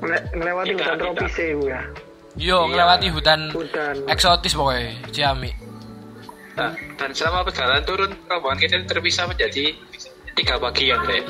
Ngele- 0.00 0.24
Ngelewati 0.32 0.72
hutan 0.72 0.94
tropis 0.96 1.34
ya 1.34 1.52
gue 1.52 1.68
ya. 1.68 1.80
Yo, 2.38 2.58
ngelewati 2.70 3.08
hutan 3.10 3.50
Hutan. 3.50 3.94
eksotis 4.06 4.54
pokoknya, 4.54 5.10
Ciami. 5.10 5.50
Nah, 6.60 6.76
dan 7.00 7.16
selama 7.16 7.48
perjalanan 7.48 7.80
turun, 7.88 8.12
rombongan 8.28 8.60
kita 8.60 8.76
terpisah 8.84 9.24
menjadi 9.24 9.72
tiga 10.36 10.60
bagian, 10.60 11.00
Rek. 11.08 11.24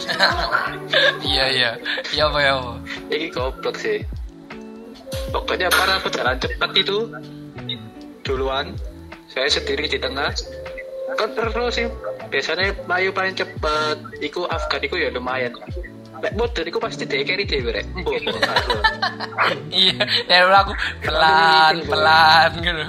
iya, 1.30 1.44
iya. 1.54 1.70
Iya 2.10 2.26
apa 2.26 2.38
ya 2.42 2.52
apa. 2.58 2.72
Ini 3.14 3.26
goblok 3.30 3.78
sih. 3.78 4.02
Pokoknya 5.30 5.70
para 5.70 6.02
pejalan 6.02 6.34
cepat 6.42 6.70
itu 6.74 7.14
duluan, 8.26 8.74
saya 9.30 9.46
sendiri 9.46 9.86
di 9.86 10.02
tengah. 10.02 10.34
Kan 11.14 11.30
terus 11.38 11.78
sih, 11.78 11.86
biasanya 12.26 12.74
Melayu 12.90 13.14
paling 13.14 13.38
cepat, 13.38 14.02
iku 14.18 14.50
Afgan 14.50 14.82
iku 14.82 14.98
ya 14.98 15.14
lumayan. 15.14 15.54
Lek 16.20 16.34
modern 16.34 16.66
iku 16.66 16.82
pasti 16.82 17.06
dia 17.06 17.22
carry 17.22 17.46
dhewe 17.46 17.70
rek. 17.70 17.86
Mbok 17.94 18.18
mbok 18.18 18.40
karo. 18.50 18.78
Iya, 19.70 19.94
ya 20.26 20.42
udah 20.42 20.60
aku 20.66 20.72
pelan, 21.06 21.74
pelan 21.86 22.50
gitu. 22.60 22.86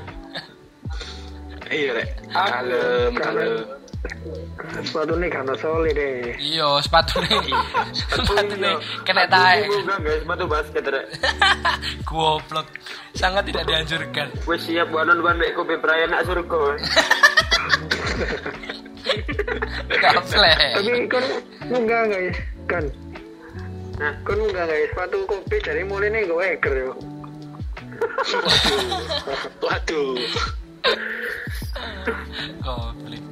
Iya 1.72 1.90
rek. 1.96 2.08
Kalem, 2.28 3.12
kalem. 3.16 3.64
Sepatu 4.84 5.16
nih 5.16 5.32
kan 5.32 5.48
solid 5.56 5.96
deh. 5.96 6.36
Iya, 6.36 6.84
sepatu 6.84 7.24
nih. 7.24 7.40
sepatu 7.96 8.56
nih 8.60 8.76
kena 9.08 9.24
enggak 9.24 10.00
guys, 10.04 10.20
sepatu 10.28 10.46
basket 10.52 10.84
rek. 10.92 11.06
Goblok. 12.10 12.68
Sangat 13.16 13.48
tidak 13.48 13.64
dianjurkan. 13.72 14.28
Gue 14.44 14.58
siap 14.60 14.92
buat 14.92 15.08
nonton 15.08 15.40
mek 15.40 15.56
kopi 15.56 15.80
perayaan 15.80 16.12
nak 16.12 16.28
surga. 16.28 16.62
Gaple. 19.96 20.52
Tapi 20.76 20.92
kan 21.08 21.26
enggak 21.72 22.04
guys 22.12 22.38
kan. 22.68 22.84
Nah. 23.96 24.12
Kan 24.28 24.38
enggak 24.44 24.66
guys 24.68 24.92
sepatu 24.92 25.18
kopi 25.24 25.56
dari 25.64 25.88
mulai 25.88 26.12
nih 26.12 26.28
gue 26.28 26.46
eker 26.60 26.74
yo. 26.76 26.92
Waduh. 29.64 30.20
Goblok. 32.60 33.24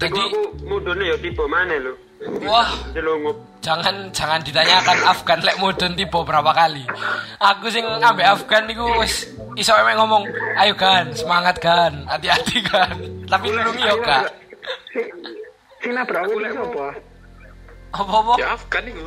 Jadi, 0.00 0.16
aku 0.16 0.40
mudune 0.64 1.04
ya 1.04 1.16
tipe 1.20 1.44
mana 1.44 1.76
lu? 1.76 1.92
wah, 2.44 2.68
Jelungup. 2.92 3.36
jangan 3.60 4.12
jangan 4.12 4.40
ditanyakan 4.40 4.96
Afgan 5.08 5.40
lek 5.40 5.56
mudun 5.56 5.92
tiba 5.92 6.20
berapa 6.20 6.52
kali. 6.52 6.84
Aku 7.36 7.68
sing 7.68 7.84
ambek 7.84 8.24
Afgan 8.24 8.64
niku 8.64 8.84
wis 8.96 9.28
iso 9.56 9.72
emek 9.72 9.96
ngomong, 9.96 10.24
"Ayo 10.56 10.72
Gan, 10.72 11.12
semangat 11.12 11.60
Gan, 11.60 12.04
hati-hati 12.04 12.60
Gan." 12.64 12.96
Tapi 13.24 13.46
nulungi 13.48 13.84
yo 13.84 13.96
Kak. 14.00 14.32
Si 14.92 15.00
si 15.80 15.88
nabrak 15.92 16.28
itu 16.28 16.60
apa? 16.60 16.86
Apa-apa? 17.90 18.32
Ya 18.36 18.52
Afgan 18.52 18.84
iku. 18.84 19.06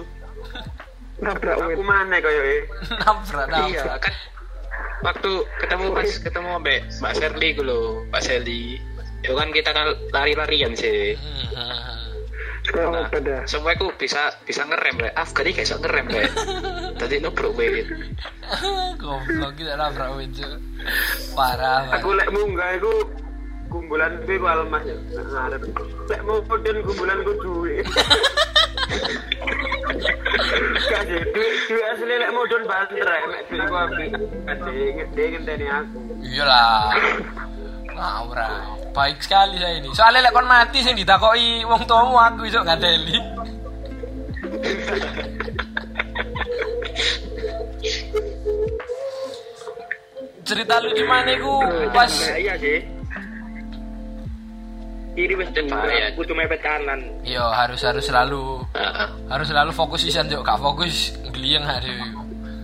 Nabrak. 1.22 1.56
Aku 1.56 1.82
mana 1.82 2.17
kaya 2.17 2.41
eh? 2.43 2.62
Nabrak 2.98 3.46
Iya 3.69 3.82
nabrak. 3.82 3.98
kan 4.02 4.13
waktu 5.03 5.31
ketemu 5.59 5.86
pas 5.91 6.09
ketemu 6.09 6.49
Mbak 6.63 6.79
Mbak 7.03 7.13
Sherly 7.19 7.49
gue 7.55 7.65
loh 7.65 7.86
Mbak 8.09 8.21
Sherly 8.23 8.79
itu 9.23 9.33
kan 9.36 9.49
kita 9.51 9.69
kan 9.71 9.88
lari-larian 10.12 10.75
sih 10.75 11.15
nah, 12.75 13.43
semua 13.43 13.75
aku 13.75 13.91
bisa 13.99 14.31
bisa 14.47 14.63
ngerem 14.63 14.95
rek 14.99 15.13
Afgan 15.15 15.47
ini 15.47 15.55
kayak 15.55 15.79
ngerem 15.83 16.05
rek 16.07 16.31
tadi 16.95 17.15
nubruk 17.23 17.55
wait 17.59 17.88
Goblok 18.99 19.51
kita 19.59 19.73
nabrak 19.75 20.15
wit. 20.15 20.31
Cuk. 20.36 20.59
Parah 21.36 21.91
Aku 21.99 22.15
lek 22.15 22.29
munggah 22.31 22.79
iku 22.79 22.93
kumpulan 23.67 24.21
kuwi 24.23 24.38
ku 24.39 24.47
almas 24.47 24.83
ya. 24.86 24.95
Ngarep. 25.19 25.62
Lek 26.07 26.21
mudun 26.23 26.77
kumpulan 26.86 27.17
ku 27.25 27.33
duit. 27.41 27.86
Duit 31.34 31.54
duit 31.65 31.86
asli 31.89 32.15
lek 32.22 32.30
mudun 32.30 32.63
banter 32.69 33.10
mek 33.26 33.41
duit 33.50 33.65
ku. 33.65 33.76
Kasih 34.46 34.78
ngede 35.02 35.24
ngenteni 35.34 35.65
aku. 35.65 35.98
Iyalah. 36.22 36.93
Ngawur. 37.89 38.39
Baik 38.93 39.17
sekali 39.26 39.58
saya 39.58 39.82
ini. 39.82 39.89
Soalnya 39.98 40.30
lek 40.30 40.34
kon 40.38 40.46
mati 40.46 40.86
sing 40.86 40.93
ditakoki 40.93 41.65
wong 41.65 41.82
tuamu 41.89 42.22
aku 42.22 42.46
iso 42.46 42.62
ngadeli. 42.62 43.17
Cerita 50.46 50.78
lu 50.86 50.93
di 50.93 51.06
mana 51.08 51.34
iku 51.34 51.65
pas 51.89 52.13
Iya 52.38 52.54
sih. 52.62 52.92
Kiri 55.13 55.34
wis 55.36 55.49
Bahaya. 55.69 56.10
kudu 56.17 56.34
mepet 56.34 56.58
kanan. 56.60 57.06
Yo 57.21 57.45
harus 57.45 57.82
harus 57.82 58.02
selalu 58.02 58.65
Heeh. 58.73 59.08
harus 59.30 59.45
selalu 59.45 59.69
fokus 59.69 60.02
isan 60.04 60.26
yo 60.26 60.41
gak 60.41 60.58
fokus 60.58 61.13
gliyeng 61.30 61.62
hari 61.62 61.93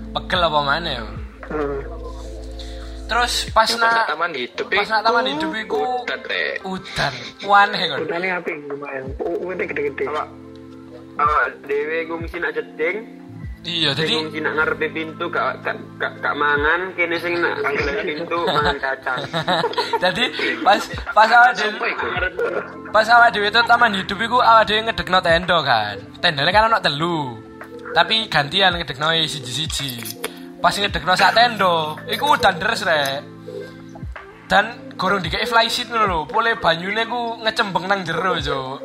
pegel 0.10 0.42
apa 0.42 0.60
mana 0.60 0.90
yo. 0.90 1.06
Hmm. 1.46 1.80
Terus 3.06 3.50
pas 3.50 3.70
nak 3.76 4.06
taman 4.06 4.34
hidup 4.34 4.66
pas 4.66 4.86
nak 4.86 5.02
taman 5.02 5.26
hidup 5.26 5.50
iku 5.56 5.82
udan 6.02 6.22
rek 6.22 6.62
udan 6.62 7.14
waneh 7.42 7.82
kon. 7.86 7.98
Hutannya 8.02 8.30
api 8.38 8.52
lumayan. 8.66 9.04
U- 9.18 9.42
Witnya 9.46 9.66
gede-gede. 9.66 10.06
Awak 10.06 10.28
awak 11.18 11.46
dhewe 11.66 11.98
ngungsi 12.06 12.38
nak 12.38 12.54
jeding, 12.54 12.98
Iya 13.60 13.92
sing 13.92 14.08
jadi 14.08 14.14
ngungsi 14.24 14.40
nak 14.40 14.54
ngarepe 14.56 14.88
pintu 14.96 15.26
gak 15.28 15.60
gak 15.68 15.76
gak, 16.00 16.12
gak 16.24 16.36
mangan, 16.40 16.96
kene 16.96 17.20
sing 17.20 17.44
nak 17.44 17.60
pintu 18.08 18.40
mangan 18.56 18.78
kacang. 18.80 19.20
jadi 20.04 20.24
pas 20.64 20.80
pas 21.12 21.28
awak 21.28 21.52
dhewe 21.60 21.92
pas 22.96 23.08
awak 23.12 23.36
dhewe 23.36 23.52
itu 23.52 23.60
taman 23.68 24.00
hidup 24.00 24.16
iku 24.16 24.40
awak 24.40 24.64
dhewe 24.64 24.88
ngedekno 24.88 25.20
tenda 25.20 25.58
kan. 25.60 25.96
Tendane 26.24 26.52
kan 26.56 26.72
ono 26.72 26.80
telu. 26.80 27.36
Tapi 27.92 28.32
gantian 28.32 28.80
ngedekno 28.80 29.12
siji-siji. 29.28 29.92
Pas 30.64 30.72
ngedekno 30.80 31.20
sak 31.20 31.36
tenda, 31.36 32.00
iku 32.08 32.40
udan 32.40 32.56
deres 32.64 32.88
rek. 32.88 33.20
Dan 34.48 34.96
gorong 34.96 35.20
dikei 35.20 35.46
flysheet 35.46 35.92
ngono 35.92 36.06
lho, 36.08 36.20
pole 36.32 36.56
banyune 36.58 37.06
ku 37.06 37.38
ngecembeng 37.44 37.86
nang 37.86 38.02
jero, 38.08 38.34
Cuk. 38.40 38.82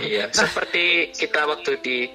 iya 0.00 0.24
seperti 0.32 1.12
kita 1.12 1.44
waktu 1.44 1.72
di 1.84 2.08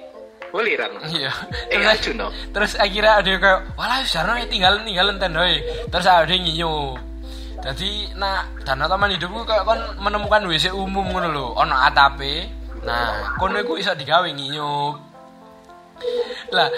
Welirang 0.52 0.92
Iya. 1.08 1.32
eh 1.72 1.80
Terus, 1.80 1.88
Arjuna 1.88 2.26
terus 2.52 2.72
akhirnya 2.76 3.24
ada 3.24 3.28
yang 3.28 3.40
kayak, 3.40 3.60
walah 3.72 4.04
jarno 4.04 4.36
tinggal 4.46 4.84
tinggalan 4.84 5.16
tenda 5.16 5.42
Terus 5.88 6.06
ada 6.06 6.28
yang 6.28 6.44
nyinyuk. 6.44 7.00
Jadi 7.62 8.10
nah 8.18 8.42
danau 8.66 8.90
taman 8.90 9.14
hidupku 9.14 9.46
kayak 9.46 9.62
kon 9.62 9.78
menemukan 10.02 10.44
WC 10.50 10.74
umum 10.74 11.06
ngono 11.14 11.28
lho, 11.30 11.46
ono 11.54 11.74
atape. 11.78 12.50
Nah, 12.82 13.38
kono 13.38 13.62
iku 13.62 13.78
iso 13.78 13.94
digawe 13.94 14.26
nyinyuk. 14.26 14.94
Lah, 16.50 16.68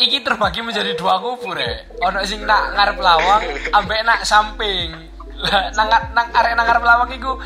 iki 0.00 0.24
terbagi 0.24 0.64
menjadi 0.64 0.96
dua 0.96 1.20
kubu 1.20 1.52
rek. 1.52 2.00
Ono 2.00 2.24
sing 2.24 2.48
nak 2.48 2.72
ngarep 2.72 2.98
lawang, 2.98 3.44
ambek 3.76 4.00
nak 4.08 4.24
samping. 4.24 5.12
Lah, 5.36 5.68
nang 5.76 5.88
nang 6.16 6.26
arek 6.32 6.56
nang 6.56 6.64
ngarep 6.64 6.84
lawang 6.86 7.10
iku 7.12 7.36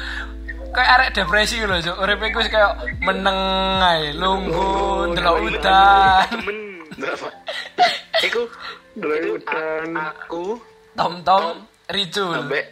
kayak 0.76 0.90
arek 0.92 1.08
depresi 1.12 1.56
lho, 1.58 1.80
Cuk. 1.80 1.96
Uripe 1.98 2.24
iku 2.28 2.38
wis 2.38 2.52
kayak 2.52 2.72
meneng 3.00 3.38
ae, 3.80 4.12
lungguh, 4.12 5.10
ndelok 5.10 5.36
udan. 5.42 6.28
Iku 8.26 8.48
hutan. 8.96 9.92
a- 9.92 10.16
aku 10.16 10.56
Tom-tom 10.96 11.68
ricul. 11.92 12.32
sampai 12.32 12.64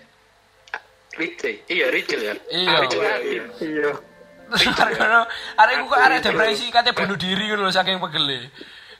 Rachel, 1.14 1.55
iya 1.69 1.87
Rachel 1.93 2.21
ya. 2.23 2.35
Iya. 2.49 2.77
Rachel 2.81 3.03
Yatin. 3.05 3.43
Iya. 3.61 3.90
Terus 4.45 4.77
arek 4.77 4.95
kono, 4.97 5.21
arek 5.55 5.75
iku 5.77 5.85
kok 5.87 6.01
arek 6.01 6.19
depresi 6.21 6.64
katanya 6.69 6.97
bunuh 6.97 7.17
diri 7.17 7.45
ngono 7.49 7.62
lho 7.64 7.73
saking 7.73 8.01
pegele. 8.01 8.49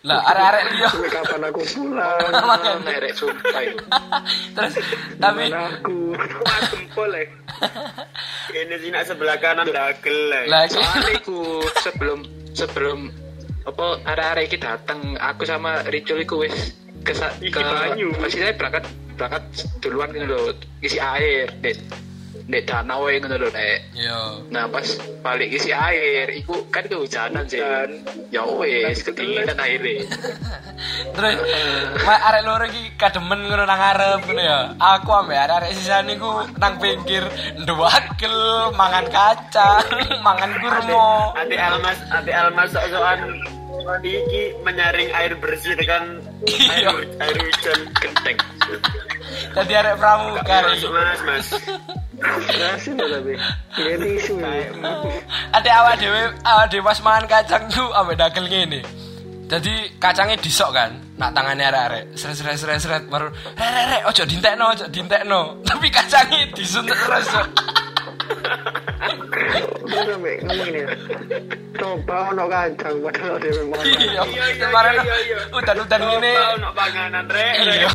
Lah 0.05 0.21
arek-arek 0.21 0.63
liya 0.69 0.89
Sampai 0.93 1.11
kapan 1.11 1.41
aku 1.49 1.61
pulang? 1.65 2.21
Oh, 2.45 2.77
Nerek 2.85 3.13
sumpah 3.17 3.61
itu. 3.65 3.85
Terus 4.53 4.75
tapi 5.17 5.45
Mana 5.49 5.73
aku? 5.73 6.13
Ini 8.55 8.77
sih 8.79 8.91
nak 8.91 9.05
sebelah 9.09 9.37
kanan 9.39 9.69
dagel 9.69 10.19
lah. 10.31 10.67
Soalnya 10.71 11.11
iku 11.19 11.63
sebelum 11.83 12.23
sebelum 12.55 13.11
apa 13.65 13.87
arek-arek 14.05 14.45
iki 14.53 14.59
datang, 14.61 15.17
aku 15.17 15.49
sama 15.49 15.83
Ricul 15.89 16.21
iku 16.23 16.45
wis 16.45 16.77
ke 17.05 17.13
ke 17.15 17.61
banyu. 17.61 18.13
berangkat 18.57 18.85
berangkat 19.15 19.43
duluan 19.79 20.11
gitu 20.11 20.27
loh 20.27 20.53
isi 20.83 20.99
air 20.99 21.49
dek 21.63 21.79
dek 22.45 22.69
danau 22.69 23.09
yang 23.09 23.25
gitu 23.25 23.37
loh 23.41 23.51
dek 23.51 23.79
yo. 23.97 24.45
nah 24.53 24.69
pas 24.69 24.85
balik 25.25 25.49
isi 25.49 25.73
air 25.73 26.29
iku 26.29 26.69
kan 26.69 26.85
kehujanan 26.85 27.49
sih 27.49 27.65
ya 28.29 28.45
wes 28.45 29.01
ketinggian 29.01 29.57
airnya 29.57 30.05
Terus 31.15 31.39
mak 32.03 32.21
arek 32.29 32.43
loro 32.43 32.65
iki 32.67 32.99
kademen 32.99 33.47
ngono 33.47 33.65
nang 33.65 33.81
arep 33.81 34.27
ngono 34.27 34.43
ya. 34.43 34.75
Aku 34.77 35.11
ambek 35.15 35.39
arek-arek 35.39 35.71
sisane 35.79 36.19
ku 36.19 36.29
nang 36.59 36.77
pinggir 36.83 37.25
ndwagel, 37.63 38.75
mangan 38.75 39.07
kacang, 39.09 39.87
mangan 40.27 40.53
kurma. 40.59 41.39
Adik 41.39 41.61
Almas, 41.61 41.99
adik 42.11 42.35
Almas 42.35 42.69
sok-sokan 42.75 43.19
iki 44.03 44.43
menyaring 44.65 45.09
air 45.13 45.33
bersih 45.39 45.75
dengan 45.77 46.21
air, 46.45 46.85
Iya. 46.85 46.91
air 47.21 47.37
hujan 47.37 47.81
genteng 48.01 48.37
Dadi 49.55 49.73
arek 49.75 49.95
pramuka 49.99 50.57
Masuk 50.67 50.91
mas, 50.91 51.21
mas. 51.27 51.47
Rasin 52.59 52.97
ya 52.97 53.07
tapi. 53.19 53.33
Tisu 53.77 54.35
ya. 54.41 54.71
Ade 55.53 55.71
awak 55.71 55.95
dhewe 56.01 56.23
awak 56.43 56.67
dhewe 56.71 56.83
pas 56.83 56.99
mangan 57.05 57.25
kacang 57.29 57.65
ku 57.71 57.85
ambek 57.93 58.17
dagel 58.19 58.47
ngene. 58.49 58.81
Jadi 59.45 60.01
kacangnya 60.01 60.41
disok 60.41 60.73
kan, 60.73 60.91
nak 61.21 61.37
tangannya 61.37 61.69
arek-arek, 61.69 62.05
seret 62.17 62.33
seret 62.33 62.57
seret 62.57 62.81
seret 62.81 63.03
baru 63.13 63.29
rek 63.55 63.85
rek 63.93 64.03
ojo 64.09 64.23
dintekno 64.25 64.65
ojo 64.73 64.87
dintekno. 64.89 65.41
Tapi 65.69 65.87
kacangnya 65.93 66.49
disuntik 66.57 66.97
terus. 66.97 67.29
Terus 69.85 70.07
sampe 70.09 70.33
ngomong 70.45 70.69
ini 70.71 70.81
ya. 70.81 70.89
Coba 71.75 72.17
ono 72.33 72.45
kacang 72.47 72.97
padahal 73.03 73.35
dia 73.43 73.53
memang. 73.61 73.83
Iya, 73.85 74.23
kemarin 74.57 74.95
udan-udan 75.53 76.01
ngene. 76.01 76.33
Coba 76.33 76.55
ono 76.55 76.69
panganan 76.73 77.27
rek. 77.29 77.55
Iya. 77.61 77.91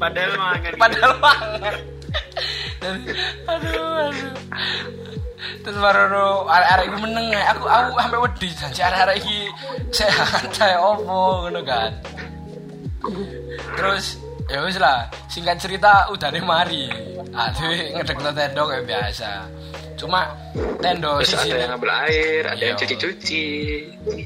Padahal 0.00 0.32
mangan. 0.34 0.72
Padahal 0.80 1.12
banget. 1.20 1.74
Dan, 2.80 2.94
aduh, 3.48 4.10
aduh. 4.10 4.32
Terus 5.64 5.76
baru 5.80 6.48
arek-arek 6.48 6.84
iki 6.88 6.98
meneng. 7.00 7.26
Aku 7.56 7.64
aku 7.68 7.90
sampe 8.00 8.16
wedi 8.20 8.48
janji 8.56 8.80
arek-arek 8.80 9.16
iki 9.20 9.38
sehat 9.92 10.48
kayak 10.56 10.80
opo 10.80 11.48
kan. 11.64 11.92
Terus 13.76 14.16
ya 14.46 14.58
wis 14.62 14.76
lah, 14.76 15.08
singkat 15.26 15.56
cerita 15.58 16.08
udane 16.12 16.40
mari. 16.40 16.88
Aduh 17.34 17.72
ngedekno 17.98 18.30
tendo 18.30 18.62
kayak 18.68 18.84
biasa. 18.84 19.30
Cuma 19.94 20.26
tendo 20.82 21.22
terus 21.22 21.38
sisi 21.38 21.54
ada 21.54 21.64
yang 21.64 21.70
ngambil 21.78 21.90
air 22.10 22.42
ada 22.50 22.58
yang 22.66 22.74
Iya. 22.74 22.82
cuci-cuci 22.82 23.44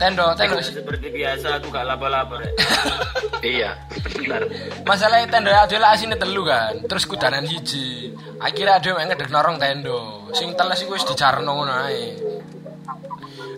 tendo 0.01 0.25
tendo 0.33 0.57
Seperti 0.65 1.07
biasa 1.13 1.61
aku 1.61 1.69
gak 1.69 1.85
laba-laba 1.85 2.41
rek. 2.41 2.57
iya 3.53 3.77
benar 4.17 4.49
Masalahnya 4.89 5.29
tendo 5.29 5.53
ya 5.53 5.69
adalah 5.69 5.93
asine 5.93 6.17
telu 6.17 6.43
kan. 6.49 6.73
Terus 6.89 7.05
kudanan 7.05 7.45
hiji. 7.45 8.17
Akhirnya 8.41 8.81
ada 8.81 8.89
yang 8.97 9.13
ngedek 9.13 9.29
norong 9.29 9.61
tendo. 9.61 10.33
Sing 10.33 10.57
teles 10.57 10.81
iku 10.83 10.97
wis 10.97 11.05
dicarno 11.05 11.53
ngono 11.53 11.73
ae. 11.85 12.17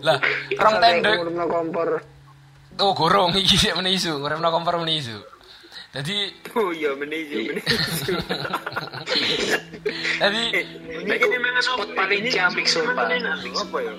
Lah, 0.03 0.19
rong 0.59 0.77
tendo 0.83 1.09
kompor. 1.47 1.89
oh 2.81 2.91
gorong 2.97 3.31
iki 3.39 3.55
sik 3.55 3.73
meneh 3.77 3.95
isu, 3.95 4.19
nguremno 4.19 4.51
kompor 4.51 4.81
meneh 4.83 4.99
isu. 4.99 5.17
Jadi 5.91 6.15
Oh 6.55 6.71
iya 6.71 6.95
menisi, 6.95 7.51
menisi. 7.51 8.15
jadi 10.23 10.41
Ini 11.03 11.15
kini 11.19 11.37
mangan 11.43 11.61
spot 11.67 11.83
apa? 11.83 11.95
paling 11.99 12.21
ciamik, 12.31 12.63
sumpah. 12.63 12.95
mangan 13.11 13.35
Apa 13.43 13.77
ya? 13.83 13.93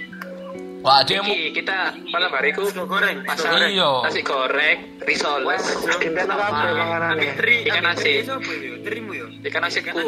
wah 0.82 0.98
dia 1.06 1.22
mau 1.22 1.30
Iki 1.30 1.62
kita 1.62 1.94
malam 2.10 2.32
hari 2.34 2.50
ku 2.50 2.64
Nasi 2.66 2.74
goreng, 2.82 3.18
goreng. 3.22 3.70
Iya. 3.70 3.90
nasi 4.02 4.20
goreng 4.26 4.78
risoles 5.06 5.64
Dinten 6.02 6.26
kabeh 6.26 6.70
panganane. 6.74 7.28
Tri, 7.38 7.56
Ikan 7.70 7.84
ambek 7.86 8.02
tri 8.02 8.12
asin. 8.18 8.34
apa 8.34 8.50
ya? 8.50 8.72
Trimu 8.82 9.12
ya? 9.14 9.26
ikan 9.46 9.62
asinku 9.68 10.00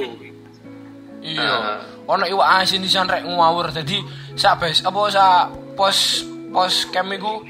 iya. 1.23 1.53
Ah. 1.53 1.79
Ono 2.11 2.25
iwak 2.27 2.49
asin 2.64 2.81
di 2.81 2.90
sana 2.90 3.16
rek 3.16 3.29
ngawur. 3.29 3.70
Jadi 3.70 4.01
sak 4.35 4.61
bes 4.61 4.81
apa 4.83 5.01
sak 5.12 5.53
pos 5.79 6.25
pos 6.51 6.88
kem 6.90 7.12
iku 7.12 7.44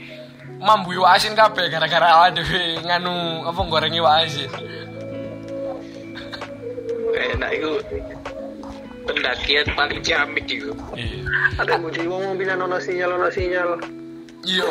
mambu 0.65 0.97
iwak 0.97 1.21
asin 1.21 1.37
kabeh 1.37 1.69
gara-gara 1.69 2.21
awake 2.21 2.41
dhewe 2.41 2.81
nganu 2.85 3.45
apa 3.45 3.61
goreng 3.69 3.95
iwak 3.95 4.25
asin. 4.25 4.51
enak 7.15 7.51
itu 7.55 7.71
pendakian 9.07 9.67
paling 9.77 10.01
ciamik 10.03 10.47
itu 10.49 10.73
Iya. 10.97 11.21
Ada 11.61 11.79
muji 11.79 12.03
wong 12.09 12.23
mau 12.25 12.35
pindah 12.35 12.59
ono 12.59 12.79
sinyal 12.81 13.11
ono 13.15 13.29
sinyal. 13.31 13.79
Iya. 14.45 14.67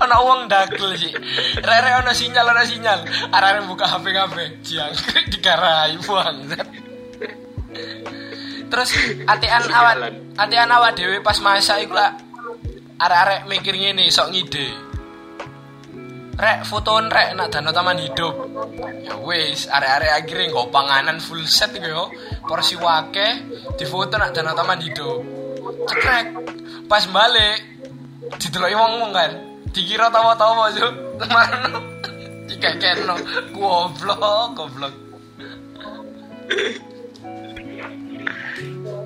Ono 0.00 0.16
uang 0.26 0.40
dagel 0.46 0.94
sih. 0.96 1.12
Rere 1.58 1.90
ono 1.98 2.12
sinyal 2.14 2.46
ono 2.46 2.62
sinyal. 2.62 3.00
Arare 3.34 3.66
buka 3.66 3.86
HP 3.88 4.04
kabeh. 4.14 4.46
Jiang 4.62 4.92
digarai 5.32 5.98
buang. 6.04 6.36
Terus 8.70 8.90
atian 9.26 9.64
awak 9.66 9.94
atian 10.38 10.70
awak 10.70 10.94
dhewe 10.94 11.18
pas 11.18 11.38
masak 11.42 11.82
iku 11.82 11.98
lah 11.98 12.14
arek-arek 13.00 13.40
mikir 13.48 13.74
ngene 13.80 14.12
sok 14.12 14.28
ngide. 14.30 14.66
Rek 16.40 16.64
fotoon 16.64 17.12
rek 17.12 17.36
nak 17.36 17.52
dano 17.52 17.72
taman 17.72 18.00
hidup. 18.00 18.34
Ya 19.04 19.16
wis, 19.20 19.68
arek-arek 19.68 20.12
akhirnya 20.24 20.52
nggo 20.52 20.62
panganan 20.72 21.18
full 21.20 21.44
set 21.48 21.72
iku 21.76 21.88
yo. 21.88 22.04
Porsi 22.44 22.76
wake 22.76 23.28
difoto 23.80 24.16
nak 24.20 24.36
dano 24.36 24.52
taman 24.52 24.80
hidup. 24.84 25.20
Cekrek. 25.88 26.26
Pas 26.88 27.04
balik 27.08 27.58
dideloki 28.36 28.76
wong-wong 28.76 29.12
kan. 29.12 29.32
Dikira 29.72 30.12
tawa-tawa 30.12 30.72
yo. 30.76 30.88
Marno. 31.28 31.80
Dikekeno. 32.48 33.16
Goblok, 33.56 34.48
goblok. 34.56 34.94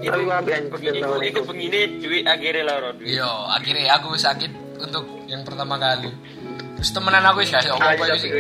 Anjir. 0.07 1.25
iku 1.25 1.41
begini 1.45 1.81
duit 1.99 2.25
akhirnya 2.25 2.63
loro 2.65 2.91
duit. 2.95 3.15
Yo, 3.15 3.31
akhirnya 3.49 3.95
aku 3.95 4.15
sakit 4.15 4.51
untuk 4.79 5.05
yang 5.25 5.43
pertama 5.43 5.77
kali. 5.77 6.11
Terus 6.77 6.91
temenan 6.91 7.25
aku 7.25 7.41
wis 7.41 7.51
gak 7.51 7.65
apa-apa 7.67 8.05
Ayo, 8.05 8.17
sih. 8.17 8.31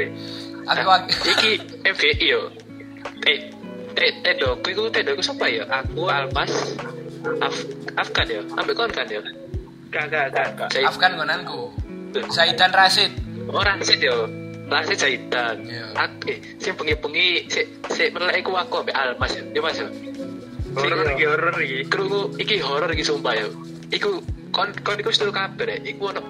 Aku 0.64 0.88
aku 0.88 1.06
iki 1.30 1.50
FGI 1.82 2.26
yo 2.26 2.40
eh 3.22 3.38
eh 3.94 4.12
tedo 4.20 4.56
aku 4.56 4.68
itu 4.70 4.82
tedo 4.90 5.12
aku 5.12 5.22
siapa 5.22 5.44
ya 5.46 5.64
aku 5.66 6.08
Almas 6.08 6.52
Af 7.38 7.56
Afkan 7.94 8.26
ya 8.26 8.40
ambil 8.54 8.74
kon 8.74 8.90
kan 8.90 9.04
ya 9.06 9.20
Kagak, 9.88 10.34
kagak. 10.34 10.68
Zaid 10.70 10.84
Afgan 10.84 11.14
ngonanku. 11.14 11.70
Zaidan 12.28 12.72
Rasid. 12.72 13.12
orang 13.46 13.78
sih 13.80 13.96
yo 13.98 14.24
Lasit 14.66 14.98
Zaidan 14.98 15.60
Iya. 15.62 15.84
Ak- 15.94 16.24
eh 16.24 16.40
si 16.56 16.72
pengi-pengi 16.72 17.44
si 17.46 17.60
si 17.92 18.08
melek 18.08 18.40
iku 18.40 18.56
aku 18.56 18.80
ambil 18.80 18.96
Almas 18.96 19.30
ya 19.30 19.44
dia 19.44 19.60
mas 19.60 19.76
ya 19.76 19.86
Horor 20.74 21.06
iki, 21.14 21.24
horor 21.24 21.56
iki. 21.62 21.78
Krungu 21.86 22.20
iki 22.36 22.56
horor 22.58 22.90
iki 22.90 23.04
sumpah 23.06 23.34
yo. 23.38 23.48
Iku 23.94 24.18
kon 24.50 24.74
kon 24.82 24.98
iku 24.98 25.10
setel 25.14 25.30
kabar 25.30 25.70
ya. 25.70 25.78
Iku 25.86 26.10
ono 26.10 26.20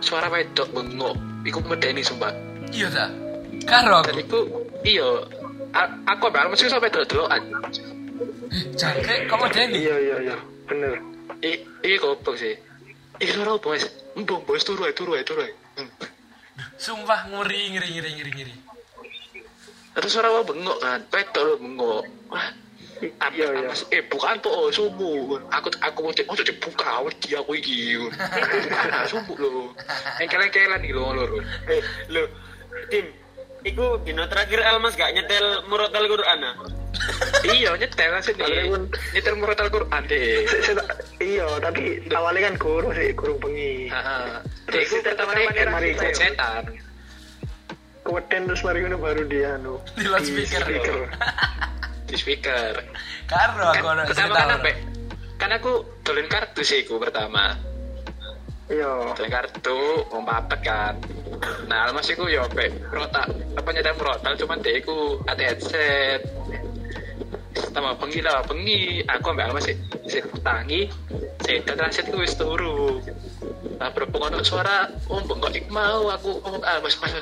suara 0.00 0.32
wedok 0.32 0.68
bengok. 0.72 1.16
Iku 1.44 1.58
medeni 1.68 2.00
sumpah. 2.00 2.32
Iya 2.72 2.88
ta. 2.88 3.06
Karo 3.68 4.00
Dan 4.02 4.16
aku. 4.16 4.22
iku 4.24 4.38
iya 4.82 5.08
aku 6.08 6.24
ambek 6.32 6.56
mesti 6.56 6.72
sampe 6.72 6.88
delok-delokan. 6.88 7.42
Jangkrik 8.80 9.28
kamu 9.28 9.46
Denny. 9.52 9.78
Iya 9.84 9.96
iya 10.00 10.16
iya. 10.24 10.36
Bener. 10.66 10.96
I 11.44 11.52
iki 11.84 11.96
goblok 12.00 12.40
sih. 12.40 12.56
Iki 13.20 13.30
suara 13.36 13.60
apa 13.60 13.66
wis? 13.76 13.84
Mbong 14.16 14.42
bos 14.48 14.64
turu 14.64 14.88
ae 14.88 14.96
turu 14.96 15.14
ae 15.16 15.24
turu 15.24 15.44
ae. 15.44 15.52
Hmm. 15.76 15.88
Sumpah 16.80 17.28
ngeri 17.28 17.76
ngeri 17.76 17.88
ngeri 18.00 18.10
ngeri 18.18 18.30
ngeri. 18.32 18.54
Terus 19.92 20.10
suara 20.10 20.32
apa 20.32 20.48
bengok 20.48 20.78
kan? 20.80 21.00
Wedok 21.12 21.42
lho 21.44 21.54
bengok. 21.60 22.02
Wah. 22.32 22.48
Iya, 23.02 23.48
iya. 23.50 23.70
eh 23.90 24.02
bukan 24.06 24.38
tuh 24.38 24.52
oh, 24.54 24.68
subuh 24.70 25.42
aku 25.50 25.74
aku 25.82 25.98
mau 26.06 26.12
cek 26.14 26.26
mau 26.30 26.38
cek 26.38 26.58
buka 26.62 27.02
wedi 27.02 27.34
aku 27.34 27.52
iki 27.58 27.98
bukan 27.98 29.06
subuh 29.10 29.36
lho 29.42 29.74
engkel-engkelan 30.22 30.86
iki 30.86 30.94
lho 30.94 31.10
lho 31.10 31.24
Eh, 31.66 31.82
lo, 32.14 32.22
tim, 32.86 33.10
iku 33.66 33.98
dino 34.06 34.22
terakhir 34.30 34.62
Almas 34.62 34.94
gak 34.94 35.10
nyetel 35.18 35.66
murotal 35.66 36.06
Quran 36.06 36.46
ah? 36.46 36.54
iya 37.50 37.74
nyetel 37.74 38.12
sih 38.22 38.34
nyetel 38.38 39.34
murat 39.34 39.58
Al-Quran 39.58 40.02
deh 40.06 40.46
Iya, 41.22 41.46
tapi 41.62 42.02
awalnya 42.10 42.50
kan 42.50 42.54
guru 42.58 42.90
sih, 42.98 43.14
guru 43.14 43.38
bengi. 43.38 43.86
Heeh. 43.86 44.42
Terus 44.66 44.90
pertama 45.06 45.38
kali 45.38 45.70
mari 45.70 45.94
setan. 45.94 46.66
Kemudian 48.02 48.50
terus 48.50 48.66
mari 48.66 48.82
baru 48.90 49.22
dia 49.30 49.54
anu. 49.54 49.78
Di 49.94 50.10
loudspeaker. 50.10 50.66
speaker. 52.16 52.72
di 52.76 52.84
speaker. 52.84 52.84
Karo 53.28 53.64
aku 53.72 53.86
Kan, 53.86 54.06
pertama 54.08 54.34
kan 54.36 54.48
sampai 54.58 54.74
kan 55.40 55.50
aku 55.56 55.72
dolen 56.06 56.28
kartu 56.28 56.62
sih 56.62 56.84
aku 56.84 57.00
pertama. 57.00 57.56
Iya. 58.70 59.16
Dolen 59.16 59.30
kartu 59.32 60.06
papat 60.08 60.60
kan. 60.62 60.94
Nah, 61.66 61.90
almas 61.90 62.06
iku 62.06 62.30
yo 62.30 62.46
pe 62.52 62.70
protal 62.92 63.34
apa 63.58 63.68
nyetel 63.74 63.98
protal 63.98 64.32
cuman 64.38 64.62
dia 64.62 64.78
iku 64.78 65.18
ada 65.26 65.42
headset. 65.42 66.22
tambah 67.72 67.96
bengi 68.00 68.20
lah 68.20 68.44
bengi 68.44 69.00
aku 69.08 69.32
ambek 69.32 69.48
Almas 69.48 69.64
sih 69.68 69.76
sih 70.08 70.20
tangi 70.44 70.88
saya 71.40 71.64
transit 71.64 72.08
ku 72.12 72.20
wis 72.20 72.36
turu 72.36 73.00
nah 73.80 73.88
berhubung 73.90 74.28
ono 74.28 74.44
suara 74.44 74.88
om 75.08 75.24
bengkok 75.24 75.56
ik 75.56 75.66
mau 75.72 76.08
aku 76.12 76.40
ngomong 76.44 76.62
Almas 76.64 76.96
mas 77.00 77.12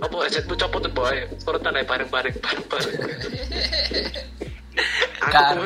apa 0.00 0.16
headsetmu 0.18 0.54
copot 0.56 0.80
tuh 0.80 0.90
boy 0.90 1.12
suara 1.36 1.58
tanda 1.58 1.80
bareng 1.82 2.08
bareng 2.08 2.34
bareng 2.36 2.66
bareng 2.66 2.94
aku 5.20 5.28
Karo. 5.30 5.62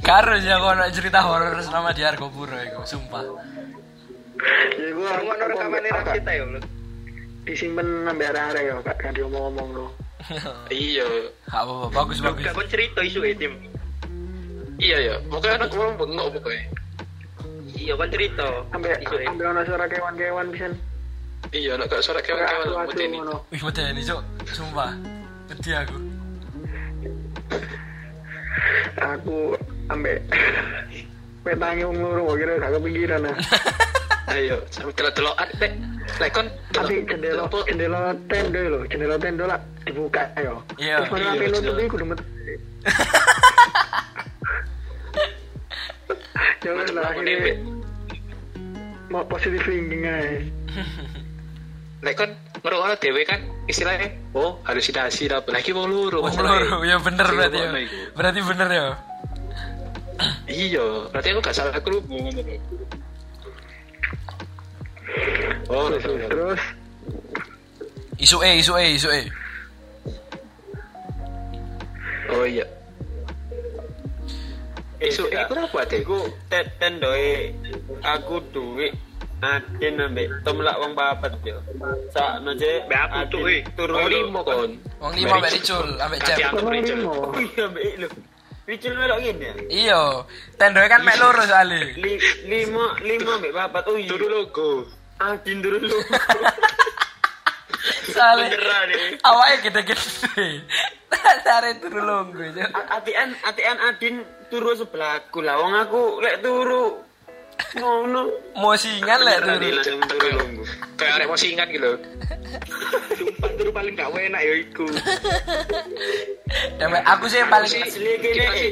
Karo 0.00 0.34
ya 0.38 0.56
kono 0.56 0.82
cerita 0.90 1.20
horor 1.20 1.60
selama 1.60 1.92
di 1.92 2.00
Argopuro 2.02 2.56
iku, 2.56 2.82
sumpah. 2.82 3.20
Ya 4.72 4.88
gua 4.90 5.08
Kamu 5.12 5.28
ono 5.28 5.44
rekaman 5.46 5.80
ini 5.80 5.90
apa- 5.92 6.14
kita 6.16 6.30
ya, 6.32 6.42
Bro? 6.42 6.60
disimpen 7.44 7.86
sampai 8.02 8.26
arah-arah 8.26 8.62
ya, 8.62 8.74
Kak. 8.80 8.96
Kan 8.98 9.12
diomong-omong 9.12 9.68
lo. 9.70 9.86
iya 10.72 11.04
Gak 11.44 11.62
apa-apa, 11.62 11.86
bagus 11.94 12.18
bagus. 12.18 12.42
Gak 12.42 12.54
kon 12.54 12.66
cerita 12.66 13.00
isu 13.02 13.20
ya, 13.22 13.34
Tim. 13.36 13.52
iya 14.78 14.96
ya 14.96 15.14
pokoknya 15.22 15.54
anak 15.58 15.74
orang 15.74 15.94
bengok 15.94 16.26
pokoknya 16.38 16.64
Iya, 17.70 17.92
kon 17.94 18.08
cerita. 18.08 18.46
Sampai 18.68 18.90
Isu 18.98 19.14
ya. 19.14 19.26
sampai 19.28 19.44
ono 19.46 19.60
suara 19.62 19.84
kewan-kewan 19.86 20.46
bisa. 20.48 20.66
Iya 21.52 21.74
anak 21.76 21.88
gak 21.92 22.02
suara 22.04 22.20
Kayak 22.20 22.44
kewan-kewan 22.44 23.00
ini. 23.00 23.18
Wih, 23.52 23.62
medeni, 23.64 24.00
Cuk. 24.04 24.20
Sumpah. 24.52 24.92
Wedi 25.48 25.70
aku. 25.72 25.96
Aku 28.98 29.38
sampai 29.88 30.20
petangi 31.46 31.82
wong 31.86 31.98
loro 32.02 32.36
kira 32.36 32.60
gak 32.60 32.72
kepikiran 32.76 33.30
ah. 33.32 33.36
ayo 34.36 34.60
sampai 34.68 34.92
delok-delokan 34.92 35.48
nek 35.56 35.72
nek 36.20 36.30
kon 36.36 36.46
Tapi 36.68 37.00
jendela 37.08 37.48
jendela 37.64 38.12
tenda 38.28 38.60
lho, 38.60 38.78
jendela 38.92 39.16
tenda 39.16 39.44
lah 39.48 39.60
dibuka 39.88 40.28
ya. 40.36 40.52
Iya, 40.76 40.96
Terus 41.00 41.10
mana 41.16 41.32
iya, 41.32 41.48
jelas. 41.48 41.80
iku 41.88 41.96
udah 41.96 42.08
met. 42.12 42.20
Jangan 46.60 46.86
lah 46.92 47.04
akhirnya 47.08 47.56
mau 49.08 49.24
positive 49.24 49.64
thinking 49.64 50.04
aja. 50.04 50.44
nek 51.98 52.14
kon 52.14 52.30
ngerokok 52.58 52.98
dhewe 52.98 53.22
kan 53.22 53.40
istilahnya 53.66 54.08
oh 54.32 54.58
halusinasi 54.62 55.26
lah 55.26 55.42
lagi 55.44 55.70
wong 55.70 55.86
loro 55.86 56.22
Wong 56.22 56.30
masalahnya. 56.30 56.62
loro, 56.64 56.76
ya 56.82 56.96
bener 56.98 57.26
Sing 57.26 57.36
berarti 57.36 57.58
ya. 57.58 57.70
Berarti 58.14 58.40
bener 58.40 58.68
ya. 58.68 58.86
iya 60.46 60.86
berarti 61.10 61.28
aku 61.30 61.40
gak 61.40 61.54
salah 61.54 61.74
lho. 61.74 61.98
oh 65.68 65.86
Terus, 65.88 66.02
terus 66.02 66.22
terus 66.28 66.62
Isu 68.18 68.42
E, 68.42 68.50
isu 68.58 68.72
E, 68.74 68.86
isu 68.94 69.08
E. 69.08 69.20
oh 72.30 72.44
iya 72.44 72.66
Eh, 74.98 75.06
isu 75.08 75.30
Kak. 75.30 75.46
iku 75.46 75.54
apa 75.56 75.80
deh 75.86 76.02
Iku 76.02 76.18
te- 76.50 76.70
tendoe 76.76 77.54
aku 78.02 78.42
duit 78.50 78.90
Adin 79.38 80.02
ambek 80.02 80.26
tomlak 80.42 80.74
wong 80.82 80.92
papat 80.92 81.30
yo. 81.46 81.62
Sakno 82.10 82.50
je 82.54 82.82
Mbak 82.84 83.04
aku 83.06 83.22
tuh 83.30 83.42
turu 83.78 83.92
wong 83.94 84.04
lho. 84.04 84.18
limo 84.26 84.40
kon 84.42 84.70
Wong 84.98 85.12
lima 85.14 85.34
mbak 85.38 85.52
Ricul, 85.54 85.88
ambek 85.96 86.20
Jam. 86.26 86.58
limo. 86.66 87.30
Ambek 87.36 87.84
lho. 88.02 88.08
Wicil 88.68 88.92
melok 88.92 89.18
ngene 89.22 89.46
ya. 89.46 89.52
Iya, 89.70 90.02
tendoe 90.58 90.84
kan 90.86 91.00
mek 91.00 91.16
loro 91.16 91.40
soalnya. 91.40 91.88
Li, 91.96 92.18
lima 92.44 92.98
lima 93.00 93.30
ambek 93.38 93.54
papat. 93.54 93.82
Oh 93.86 93.96
iya. 93.96 94.10
turu 94.10 94.26
logo 94.26 94.70
Adin 95.18 95.62
turu 95.62 95.78
Beneran 98.18 98.84
nih. 98.90 99.22
awalnya 99.22 99.56
gede-gede. 99.62 100.48
Tarik 101.40 101.78
turu. 101.78 102.02
Cuk. 102.34 102.70
Atian 102.90 103.28
atian 103.40 103.78
Adin 103.80 104.14
turu 104.50 104.74
sebelahku 104.74 105.40
lah. 105.40 105.62
Wong 105.62 105.72
aku 105.72 106.18
lek 106.18 106.42
turu 106.42 107.06
ngono. 107.74 108.22
Turu. 109.42 109.68
langsung 109.74 110.00
turu 110.06 110.28
lungguh. 110.34 110.66
kayak 110.98 111.12
arek 111.20 111.28
mosingan 111.30 111.68
gitu 111.70 111.90
sumpah 113.18 113.50
turu 113.54 113.70
paling 113.70 113.94
gak 113.94 114.10
enak 114.10 114.40
ya 114.42 114.54
iku 114.62 114.86
Dan 116.78 116.90
aku 117.04 117.24
sih 117.28 117.38
yang 117.44 117.50
paling 117.52 117.68
Asli 117.68 117.90
sih 117.92 118.02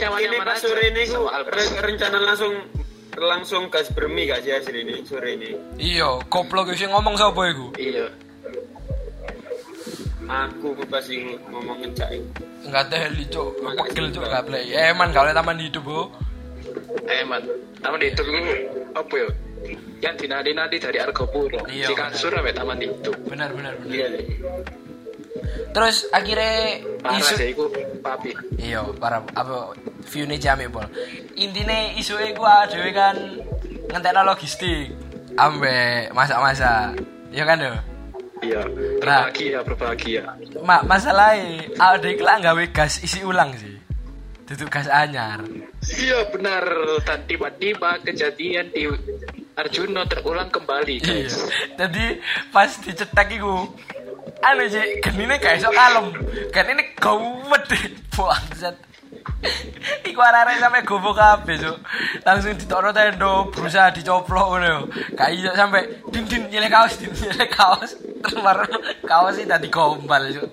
nyaman-nyaman 0.01 0.17
kene 0.17 0.39
pas 0.43 0.59
sore 0.59 0.83
ini 0.91 1.03
ku 1.07 1.23
rencana 1.83 2.19
langsung 2.23 2.53
langsung 3.17 3.63
gas 3.69 3.89
bermi 3.93 4.27
gak 4.27 4.43
sih 4.43 4.53
asli 4.53 4.81
ini 4.83 5.05
sore 5.05 5.37
ini. 5.37 5.51
iya, 5.77 6.21
goblok 6.29 6.73
sih 6.73 6.89
ngomong 6.89 7.17
sapa 7.17 7.43
iku? 7.49 7.73
iya 7.77 8.07
Aku 10.27 10.75
ku 10.75 10.83
pas 10.91 11.07
iku 11.07 11.39
ngomong 11.55 11.87
ngecak. 11.87 12.11
Enggak 12.67 12.91
teli, 12.91 13.23
Cuk. 13.31 13.63
Pegel, 13.63 14.11
Cuk, 14.11 14.27
gak 14.27 14.43
play. 14.43 14.75
Eman 14.75 15.15
gak 15.15 15.23
oleh 15.31 15.35
taman 15.39 15.55
hidup, 15.63 15.87
Bu. 15.87 16.11
Eh 17.07 17.23
man 17.27 17.43
taman 17.83 18.01
itu 18.03 18.23
apa 18.95 19.15
ya? 19.15 19.29
Yang 19.97 20.29
dinadi-nadi 20.29 20.77
dari 20.77 20.99
Argopuro 21.01 21.59
Iya, 21.67 21.89
si 21.89 21.95
kasur 21.97 22.29
sampai 22.29 22.53
taman 22.53 22.79
itu 22.79 23.11
Benar, 23.27 23.51
benar, 23.57 23.73
benar. 23.81 23.91
Iya 23.91 24.07
deh. 24.13 24.27
Terus 25.73 26.09
akhirnya 26.13 26.81
parah 27.05 27.21
isu 27.21 27.35
sih 27.37 27.49
iku 27.53 27.65
papi. 28.01 28.31
Iya 28.57 28.85
para 28.97 29.21
apa 29.37 29.73
view 30.09 30.25
ini 30.25 30.37
jame 30.41 30.69
pol 30.69 30.85
intinya 31.37 31.93
isu 31.97 32.17
iku 32.33 32.45
dhewe 32.73 32.91
kan 32.97 33.17
ngentekno 33.93 34.23
logistik. 34.25 34.93
Ambe 35.37 36.09
masak-masak. 36.17 36.97
Ya 37.33 37.45
kan 37.45 37.61
yo 37.61 37.75
iya 38.45 38.61
Nah. 39.01 39.33
berbahagia 39.33 39.59
berbahagia. 39.65 40.23
Ma 40.61 40.85
masalahnya 40.85 41.73
ada 41.81 42.09
iklan 42.09 42.45
gawe 42.45 42.65
gas 42.69 43.01
isi 43.01 43.25
ulang 43.25 43.53
sih 43.57 43.76
gas 44.47 44.87
anyar 44.87 45.43
iya 45.99 46.31
benar 46.31 46.63
dan 47.03 47.27
tiba-tiba 47.27 47.99
kejadian 48.07 48.71
di 48.71 48.87
Arjuno 49.57 50.07
terulang 50.07 50.53
kembali 50.55 51.03
iya 51.03 51.27
guys 51.27 51.35
jadi 51.75 52.23
pas 52.55 52.71
dicetak 52.79 53.35
iku 53.35 53.67
anu 54.47 54.63
sih 54.71 55.03
genine 55.03 55.43
gak 55.43 55.59
iso 55.59 55.71
kalem 55.75 56.15
kan 56.55 56.71
ini 56.71 56.95
gawet 56.95 57.67
bangsat 58.15 58.77
Iku 60.07 60.19
arek 60.23 60.59
sampe 60.59 60.83
gobo 60.87 61.11
kabeh, 61.15 61.59
Cuk. 61.59 61.79
Langsung 62.27 62.55
ditokno 62.59 62.91
tendo, 62.91 63.51
berusaha 63.51 63.95
dicoplok 63.95 64.47
ngono 64.51 64.67
yo. 64.67 64.81
Gak 65.15 65.31
iso 65.35 65.51
sampe 65.55 66.03
din 66.11 66.27
din 66.27 66.47
nyelek 66.51 66.71
kaos, 66.75 66.99
din 66.99 67.11
nyelek 67.23 67.51
kaos. 67.55 67.95
Terus 68.23 68.43
kaos 69.07 69.35
sih 69.39 69.47
tadi 69.47 69.71
gombal, 69.71 70.31
Cuk. 70.31 70.51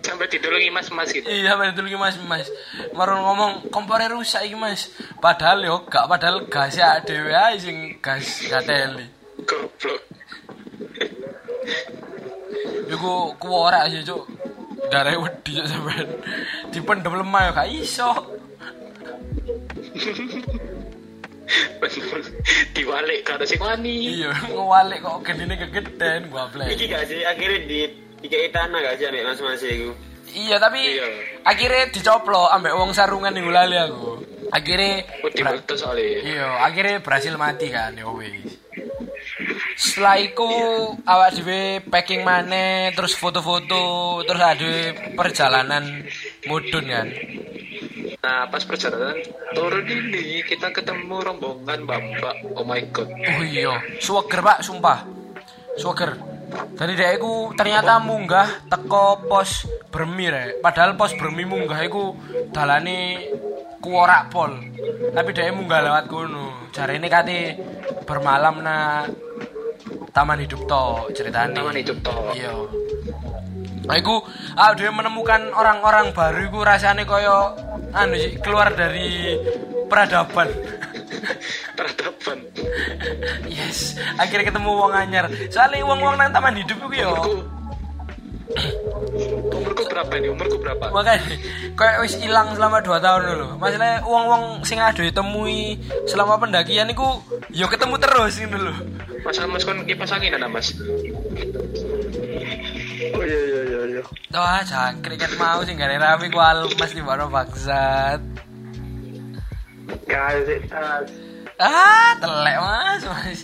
Sampai 0.00 0.26
didolongi 0.32 0.72
mas-mas 0.72 1.12
gitu 1.12 1.28
Iya, 1.28 1.54
sampe 1.54 1.76
dulu 1.76 2.00
Mas, 2.00 2.16
Mas. 2.24 2.48
Baru 2.96 3.20
ngomong 3.20 3.68
kompornya 3.68 4.12
rusak 4.12 4.44
iki, 4.48 4.56
Mas. 4.56 4.88
Padahal 5.20 5.60
yo 5.64 5.84
gak 5.86 6.08
padahal 6.08 6.48
gas 6.48 6.76
ya 6.76 7.00
dhewe 7.04 7.32
ae 7.32 7.60
sing 7.60 8.00
gas 8.00 8.48
gateli. 8.48 9.04
goblok 9.44 10.02
Iku 12.90 13.38
kuwara 13.38 13.86
sih, 13.86 14.02
Cuk. 14.02 14.26
Darah 14.90 15.14
wedi 15.14 15.52
Cuk, 15.54 15.66
sampean. 15.68 16.08
Dipendem 16.72 17.14
lemah 17.20 17.42
yo 17.46 17.50
gak 17.54 17.70
iso. 17.70 18.10
bener 21.80 22.22
diwalik 22.76 23.26
kata 23.26 23.42
si 23.42 23.58
wani 23.58 24.22
Iya, 24.22 24.30
ngewalik 24.54 25.02
kok 25.02 25.18
genine 25.26 25.54
kegeden 25.58 26.30
gua 26.30 26.46
play. 26.46 26.78
Iki 26.78 26.84
gak 26.86 27.04
sih 27.10 27.26
akhirnya 27.26 27.58
di 27.66 27.80
dikai 28.20 28.52
tanah 28.52 28.78
gak 28.80 28.96
sih 28.96 29.06
ambek 29.08 29.24
mas-mas 29.26 29.62
iku. 29.64 29.90
Iya 30.30 30.56
tapi 30.62 30.78
Iya. 30.78 31.06
akhirnya 31.42 31.90
dicoplok 31.90 32.54
ambek 32.54 32.74
wong 32.78 32.90
sarungan 32.94 33.34
ning 33.34 33.50
lali 33.50 33.74
aku. 33.74 34.22
Akhirnya 34.50 35.02
iya 36.22 36.46
akhirnya 36.62 37.02
berhasil 37.02 37.34
mati 37.34 37.70
kan 37.70 37.94
ya 37.94 38.06
wis. 38.10 38.58
Setelah 39.74 40.16
itu 40.20 40.46
awak 41.02 41.34
dhewe 41.34 41.82
packing 41.86 42.22
maneh 42.22 42.94
terus 42.94 43.14
foto-foto 43.14 44.20
terus 44.22 44.42
ada 44.42 44.70
perjalanan 45.14 46.04
mudun 46.46 46.86
kan. 46.86 47.08
Nah, 48.20 48.44
pas 48.52 48.60
perjalanan 48.68 49.16
turun 49.56 49.86
ini 49.88 50.44
kita 50.44 50.68
ketemu 50.70 51.24
rombongan 51.24 51.88
bapak. 51.88 52.34
Oh 52.52 52.66
my 52.68 52.84
god. 52.92 53.08
Oh 53.08 53.42
iya, 53.42 53.80
swager 53.96 54.44
Pak, 54.44 54.60
sumpah. 54.60 55.08
Swager. 55.80 56.29
Dari 56.50 56.92
dia 56.96 57.14
iku 57.14 57.52
ternyata 57.54 58.00
munggah 58.02 58.66
teko 58.66 59.26
pos 59.28 59.68
Bermi 59.90 60.26
rek. 60.30 60.62
Padahal 60.62 60.94
pos 60.94 61.14
Bermi 61.14 61.44
munggah 61.46 61.80
iku 61.82 62.14
dalane 62.50 63.30
kuorak 63.82 64.30
pol. 64.30 64.52
Tapi 65.14 65.30
dia 65.34 65.50
munggah 65.50 65.80
lewat 65.84 66.04
kono. 66.06 66.70
Jarene 66.70 67.08
kate 67.10 67.58
bermalam 68.06 68.62
na 68.62 69.06
Taman 70.10 70.42
Hidup 70.42 70.66
to 70.66 71.10
ceritane. 71.14 71.54
Taman 71.54 71.78
Hidup 71.78 71.98
toh. 72.02 72.34
Iya. 72.34 72.52
Nah, 73.90 73.96
iku 73.98 74.22
ah 74.54 74.70
dia 74.78 74.94
menemukan 74.94 75.50
orang-orang 75.50 76.14
baru 76.14 76.46
iku 76.46 76.62
rasane 76.62 77.02
koyo 77.02 77.58
anu 77.90 78.14
keluar 78.38 78.70
dari 78.74 79.34
peradaban. 79.90 80.48
Peradaban. 81.76 82.38
Yes, 83.50 83.98
akhirnya 84.18 84.54
ketemu 84.54 84.70
wong 84.74 84.92
anyar. 84.94 85.26
Soalnya 85.50 85.84
wong-wong 85.86 86.14
nang 86.16 86.30
taman 86.32 86.58
hidup 86.58 86.78
iku 86.78 86.94
yo. 86.94 87.10
Umurku. 87.10 87.34
Umurku 89.50 89.82
berapa 89.86 90.10
apa 90.10 90.18
ini 90.18 90.26
umurku 90.26 90.56
berapa 90.58 90.90
makanya 90.90 91.22
kayak 91.78 92.02
wis 92.02 92.18
hilang 92.18 92.50
selama 92.58 92.82
2 92.82 92.98
tahun 92.98 93.22
dulu 93.30 93.46
masalahnya 93.62 94.02
uang-uang 94.02 94.66
sing 94.66 94.82
ada 94.82 94.98
ditemui 94.98 95.78
selama 96.10 96.34
pendakian 96.42 96.90
itu 96.90 97.06
yo 97.54 97.70
ketemu 97.70 97.94
terus 98.02 98.42
gitu 98.42 98.58
loh 98.58 98.74
mas 99.22 99.38
mas 99.46 99.62
kon 99.62 99.86
kipas 99.86 100.10
anginan 100.10 100.42
ah, 100.42 100.50
mas 100.50 100.74
Oh 103.10 103.24
iya 103.24 103.40
iya 103.42 103.60
iya 103.64 103.80
iya. 103.96 104.02
Tuh 104.28 104.44
aja 104.44 104.92
kriket 105.00 105.34
mau 105.40 105.64
sih 105.64 105.72
gak 105.72 105.88
ada 105.88 106.14
rapi 106.14 106.28
ku 106.28 106.36
almas 106.36 106.92
di 106.92 107.02
mana 107.02 107.26
bangsat 107.26 108.20
It 109.88 110.68
has. 110.72 111.08
ah 111.60 112.12
telek 112.20 112.56
mas. 112.60 113.02
Mas. 113.04 113.40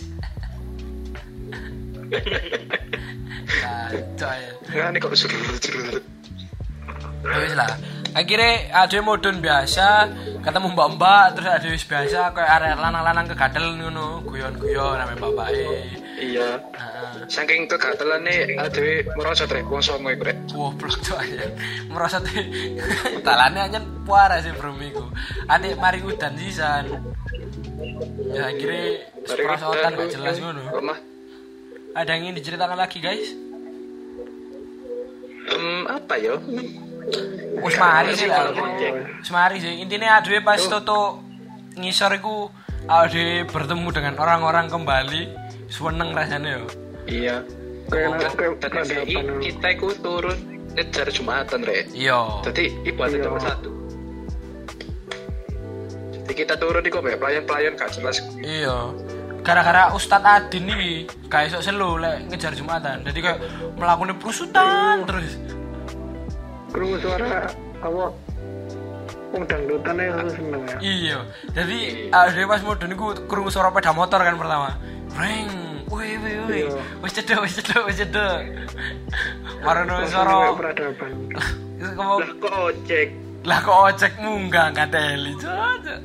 Kacau 3.61 4.33
ya 4.33 4.51
nggak 4.67 4.89
nih 4.93 4.99
kok 5.01 5.13
seru 5.15 5.39
seru 5.61 6.01
Ya 7.25 7.37
wis 7.41 7.53
lah. 7.57 7.71
Akhirnya 8.15 8.71
ada 8.73 8.97
modun 9.03 9.43
biasa 9.43 10.09
ketemu 10.41 10.67
mbak 10.73 10.89
mbak 10.95 11.25
terus 11.35 11.49
ada 11.51 11.67
biasa 11.67 12.19
kayak 12.31 12.49
area 12.55 12.73
lanang-lanang 12.79 13.27
kegadel 13.27 13.65
ngono 13.77 14.23
guyon-guyon 14.23 14.95
namanya 14.95 15.19
bapak 15.27 15.47
iya 16.17 16.55
saking 17.27 17.67
kegatelan 17.67 18.23
nih 18.23 18.55
ada 18.55 19.03
merosot 19.19 19.51
rek 19.51 19.67
wong 19.67 19.83
songo 19.83 20.09
iku 20.09 20.23
rek 20.31 20.37
Goblok 20.47 20.95
tuh 21.03 21.19
aja. 21.19 21.47
Merasa 21.91 22.23
tuh 22.23 22.31
talane 23.27 23.59
aja 23.67 23.79
puara 24.07 24.39
sih 24.39 24.55
bro 24.55 24.71
miku. 24.73 25.03
Adik 25.51 25.75
mari 25.77 25.99
udan 26.01 26.33
sisan. 26.39 26.87
Ya 28.31 28.51
akhirnya 28.51 29.11
perosotan 29.27 29.91
gak 29.95 30.09
jelas 30.15 30.35
ngono. 30.39 30.63
Lemah. 30.71 30.99
Ada 31.93 32.09
yang 32.15 32.31
ingin 32.31 32.35
diceritakan 32.39 32.77
lagi 32.79 32.99
guys? 33.03 33.29
Hmm, 35.47 35.83
apa 35.87 36.13
yo? 36.19 36.39
Wis 37.63 37.75
mari 37.79 38.11
sih 38.15 38.27
lah. 38.27 38.51
Project. 38.55 38.95
Wis 39.23 39.31
mari 39.31 39.57
sih. 39.59 39.73
Intinya 39.83 40.19
aduh 40.19 40.39
pas 40.43 40.59
toto 40.63 41.23
ngisor 41.75 42.15
iku 42.19 42.51
ade 42.87 43.43
bertemu 43.51 43.87
dengan 43.91 44.15
orang-orang 44.19 44.71
kembali. 44.71 45.21
Seneng 45.67 46.15
rasanya 46.15 46.63
yo. 46.63 46.86
Iya. 47.07 47.35
Peradaban. 47.87 49.39
kita 49.39 49.67
iku 49.79 49.95
turun 50.03 50.37
ngejar 50.75 51.07
Jumatan 51.09 51.63
rek. 51.63 51.87
Iya. 51.95 52.43
Jadi 52.43 52.75
ibu 52.83 52.99
ada 52.99 53.15
Iya. 53.15 53.39
satu. 53.39 53.69
Jadi 56.11 56.33
kita 56.35 56.53
turun 56.59 56.83
di 56.83 56.91
kayak 56.91 57.17
pelayan-pelayan 57.17 57.73
gak 57.79 57.95
jelas. 57.95 58.19
Iya. 58.43 58.91
Gara-gara 59.39 59.95
Ustadz 59.95 60.27
Adin 60.27 60.67
nih 60.67 61.07
kayak 61.31 61.55
sok 61.55 61.63
selo 61.63 61.95
lek 61.95 62.27
ngejar 62.27 62.51
Jumatan. 62.51 63.07
Jadi 63.07 63.19
kayak 63.23 63.39
melakukan 63.79 64.19
perusutan 64.19 65.07
terus. 65.07 65.39
Kerungu 66.75 66.99
suara 66.99 67.47
apa? 67.79 68.11
Wong 69.31 69.43
dangdutan 69.47 69.95
ya 69.95 70.11
seneng 70.27 70.63
ya. 70.67 70.77
Iya. 70.83 71.17
Jadi 71.55 71.79
ada 72.11 72.43
pas 72.47 72.59
modern 72.63 72.91
iku 72.91 73.07
krungu 73.27 73.47
suara 73.47 73.71
sepeda 73.71 73.95
motor 73.95 74.19
kan 74.19 74.35
pertama. 74.35 74.75
Reng. 75.15 75.51
Woi 75.87 76.19
woi 76.19 76.35
woi. 76.43 76.59
Iya. 76.67 76.81
Wis 76.99 77.11
cedek 77.15 77.37
wis 77.39 77.53
cedek 77.55 77.81
wis 77.87 77.97
cedek. 78.01 78.41
Marono 79.63 80.03
suara 80.03 80.33
kayak 80.35 80.55
peradaban. 80.59 81.11
Lah 81.77 82.31
kok 82.41 82.53
ojek? 82.73 83.09
lah 83.47 83.63
kok 83.63 83.77
ojek 83.87 84.13
munggah 84.19 84.75
ngateli 84.75 85.33
cocok. 85.39 85.99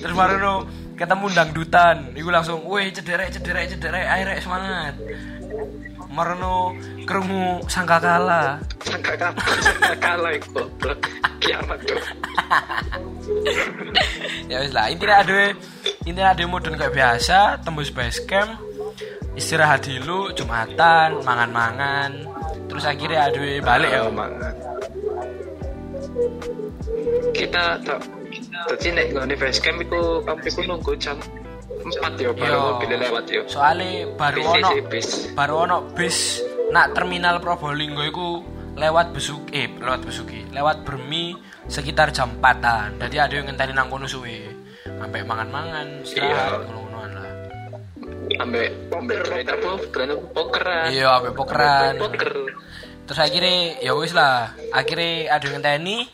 Terus 0.00 0.14
marono 0.16 0.64
ketemu 0.96 1.26
dangdutan. 1.32 1.96
Iku 2.16 2.28
langsung, 2.32 2.64
woi 2.64 2.88
cederek 2.88 3.32
cederek 3.36 3.76
cederek 3.76 4.04
ayo 4.08 4.22
rek 4.32 4.40
semangat. 4.40 4.94
Marono 6.10 6.74
krungu 7.06 7.62
sangkakala. 7.70 8.58
Sangka 8.82 9.14
kalah, 9.14 9.46
sangka 9.62 9.94
kalah 10.02 10.32
iku 10.34 10.48
goblok. 10.58 10.98
Kiamat 11.38 11.78
tuh. 11.86 12.02
ya 14.50 14.56
wis 14.66 14.74
lah 14.74 14.90
intinya 14.90 15.22
ada 15.22 15.54
intinya 16.02 16.34
ada 16.34 16.42
modern 16.50 16.74
kayak 16.74 16.92
biasa 16.92 17.62
tembus 17.62 17.94
base 17.94 18.18
camp 18.26 18.58
istirahat 19.38 19.86
dulu 19.86 20.34
jumatan 20.34 21.22
mangan-mangan 21.22 22.26
terus 22.66 22.82
akhirnya 22.82 23.30
ada 23.30 23.40
balik 23.62 23.90
ya 23.94 24.10
mangan. 24.10 24.54
Kita 27.30 27.78
tak 27.86 28.00
Jadi 28.70 28.92
nek 28.92 29.06
nggone 29.16 29.34
base 29.40 29.60
camp 29.62 29.80
iku 29.80 30.20
kamu 30.26 30.42
iku 30.44 30.60
nunggu 30.68 30.92
jam 31.00 31.16
4 31.82 32.16
yo 32.18 32.30
baru 32.32 32.50
Yo. 32.50 32.60
mobil 32.74 32.90
lewat 32.94 33.24
yo. 33.26 33.42
soalnya 33.46 33.90
baru 34.12 34.38
Bis 34.38 34.48
ono 34.52 34.68
bis. 34.84 35.08
baru 35.32 35.54
ono 35.60 35.78
bis 35.90 36.18
nak 36.68 36.92
terminal 36.92 37.38
Probolinggo 37.38 38.02
iku 38.02 38.28
lewat 38.72 39.10
besuk 39.10 39.50
eh 39.50 39.66
lewat 39.72 40.00
besuki 40.02 40.46
lewat 40.48 40.82
bermi 40.82 41.34
sekitar 41.66 42.10
jam 42.10 42.36
4an 42.36 43.00
jadi 43.00 43.16
ada 43.22 43.34
yang 43.34 43.46
ngenteni 43.46 43.72
nang 43.72 43.88
kono 43.88 44.04
suwe 44.04 44.46
sampai 44.84 45.20
mangan-mangan 45.22 46.00
istirahat 46.00 46.30
Iya. 46.30 46.64
ngono-ngonoan 46.64 47.10
lah 47.12 47.28
Ambek 48.32 48.68
ambek 48.88 49.18
kereta 49.22 49.52
apa? 49.54 49.70
Kereta 49.90 50.14
pokeran. 50.30 50.86
iya 50.88 51.10
sampai 51.12 51.32
pokeran 51.34 51.92
Poker. 51.98 52.30
terus 53.02 53.20
akhirnya 53.20 53.54
ya 53.78 53.92
wis 53.92 54.12
lah 54.12 54.34
akhirnya 54.70 55.10
ada 55.28 55.42
yang 55.42 55.54
ngenteni 55.56 56.06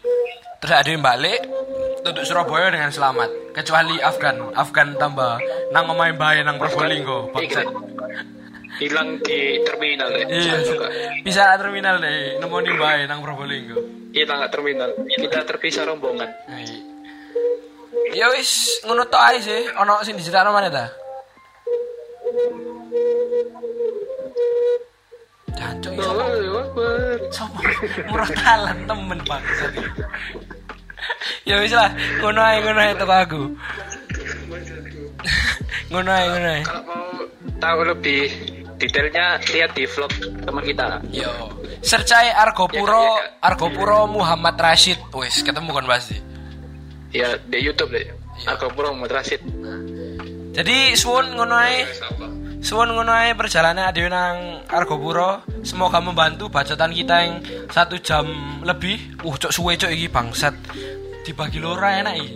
terus 0.67 0.83
ada 0.83 0.91
yang 0.91 1.05
balik 1.07 1.47
untuk 2.03 2.27
Surabaya 2.27 2.75
dengan 2.75 2.91
selamat. 2.91 3.55
Kecuali 3.55 4.03
Afgan. 4.03 4.51
Afgan 4.51 4.99
tambah 4.99 5.39
nang 5.71 5.87
omahe 5.95 6.11
bae 6.19 6.43
nang 6.43 6.59
Probolinggo 6.59 7.31
bangsat. 7.31 7.71
Hilang 8.83 9.23
di 9.23 9.63
terminal 9.63 10.11
deh. 10.11 10.27
iya 10.27 10.61
bisa 11.23 11.55
terminal 11.57 12.03
deh 12.03 12.43
nemoni 12.43 12.75
bae 12.75 13.07
nang 13.07 13.23
Probolinggo. 13.23 14.11
Hilang 14.11 14.43
nggak 14.43 14.53
terminal. 14.59 14.91
Kita 15.07 15.47
terpisah 15.47 15.87
rombongan. 15.87 16.35
Hai. 16.51 16.67
ya 18.11 18.27
wis 18.35 18.83
ngono 18.83 19.07
tok 19.07 19.23
ae 19.23 19.39
sih. 19.39 19.71
Ono 19.87 20.03
sing 20.03 20.19
diceritakno 20.19 20.51
mana 20.51 20.67
ta 20.67 20.87
Iso 25.77 25.91
Allahu 25.93 26.57
Akbar. 26.61 27.19
Sopo 27.33 27.61
murah 28.09 28.31
temen 28.89 29.19
ya 31.47 31.63
wis 31.63 31.71
lah, 31.71 31.91
ngono 32.19 32.41
ae 32.43 32.57
ngono 32.65 32.81
ae 32.83 32.93
teko 32.99 33.15
aku. 33.15 33.43
ngono 35.93 36.11
ae 36.11 36.27
ngono 36.27 36.49
ae. 36.51 36.63
Kalau 36.67 36.83
mau 36.83 37.03
tahu 37.63 37.81
lebih 37.95 38.23
detailnya 38.77 39.39
lihat 39.55 39.71
di 39.79 39.85
vlog 39.87 40.13
teman 40.43 40.63
kita. 40.67 40.99
Yo, 41.15 41.31
search 41.87 42.11
ae 42.11 42.35
Argopuro, 42.35 43.23
Argopuro 43.39 44.11
Muhammad 44.11 44.59
Rashid. 44.59 44.99
Wis 45.15 45.47
ketemu 45.47 45.71
kan 45.71 45.87
pasti. 45.87 46.19
Ya 47.15 47.39
di 47.47 47.63
YouTube 47.63 47.95
deh. 47.95 48.07
Aku 48.45 48.69
pura 48.77 48.93
mau 48.93 49.09
transit. 49.09 49.41
Jadi 50.53 50.93
suwun 50.93 51.33
ngono 51.41 51.57
ae. 51.57 51.89
Suwun 52.67 52.91
ngono 52.91 53.15
ae 53.15 53.31
perjalanan 53.39 53.87
adewe 53.87 54.11
nang 54.11 54.59
Argopuro. 54.67 55.39
Semoga 55.63 56.03
membantu 56.03 56.51
bacotan 56.51 56.91
kita 56.91 57.23
yang 57.23 57.39
satu 57.71 57.95
jam 58.03 58.27
lebih. 58.67 58.99
Uh, 59.23 59.39
cok 59.39 59.55
suwe 59.55 59.79
cok 59.79 59.95
iki 59.95 60.11
bangsat. 60.11 60.51
Dibagi 61.23 61.63
lora 61.63 62.03
enak 62.03 62.19
iki. 62.19 62.31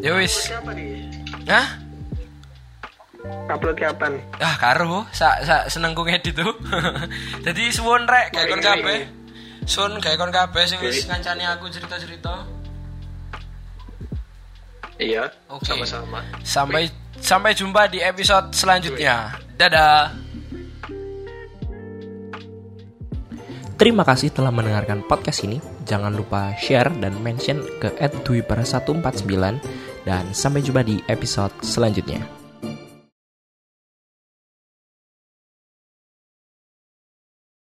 Ya 0.00 0.16
wis. 0.16 0.48
Hah? 1.44 1.66
Upload 3.52 3.76
kapan? 3.76 4.16
Ah, 4.40 4.56
karo, 4.56 5.04
sak 5.12 5.44
sak 5.44 5.68
senengku 5.68 6.00
ngedit 6.00 6.40
tuh. 6.40 6.56
Jadi 7.44 7.68
suwun 7.68 8.08
rek 8.08 8.32
gawe 8.32 8.48
kon 8.48 8.64
kabeh. 8.64 8.98
Sun 9.68 10.00
gawe 10.00 10.16
kon 10.16 10.32
kabeh 10.32 10.64
sing 10.64 10.80
wis 10.80 11.04
ngancani 11.04 11.44
aku 11.44 11.68
cerita-cerita. 11.68 12.48
Iya. 14.96 15.28
Oke. 15.52 15.68
Sama-sama. 15.68 16.24
Sampai 16.40 16.88
sampai 17.20 17.52
jumpa 17.54 17.86
di 17.92 18.00
episode 18.00 18.50
selanjutnya. 18.56 19.38
Dadah. 19.54 20.16
Terima 23.80 24.04
kasih 24.04 24.28
telah 24.28 24.52
mendengarkan 24.52 25.00
podcast 25.08 25.40
ini. 25.48 25.56
Jangan 25.88 26.12
lupa 26.12 26.52
share 26.60 26.92
dan 27.00 27.16
mention 27.24 27.64
ke 27.80 27.88
@dwipera149 28.28 29.56
dan 30.04 30.24
sampai 30.36 30.60
jumpa 30.60 30.84
di 30.84 31.00
episode 31.08 31.52
selanjutnya. 31.64 32.39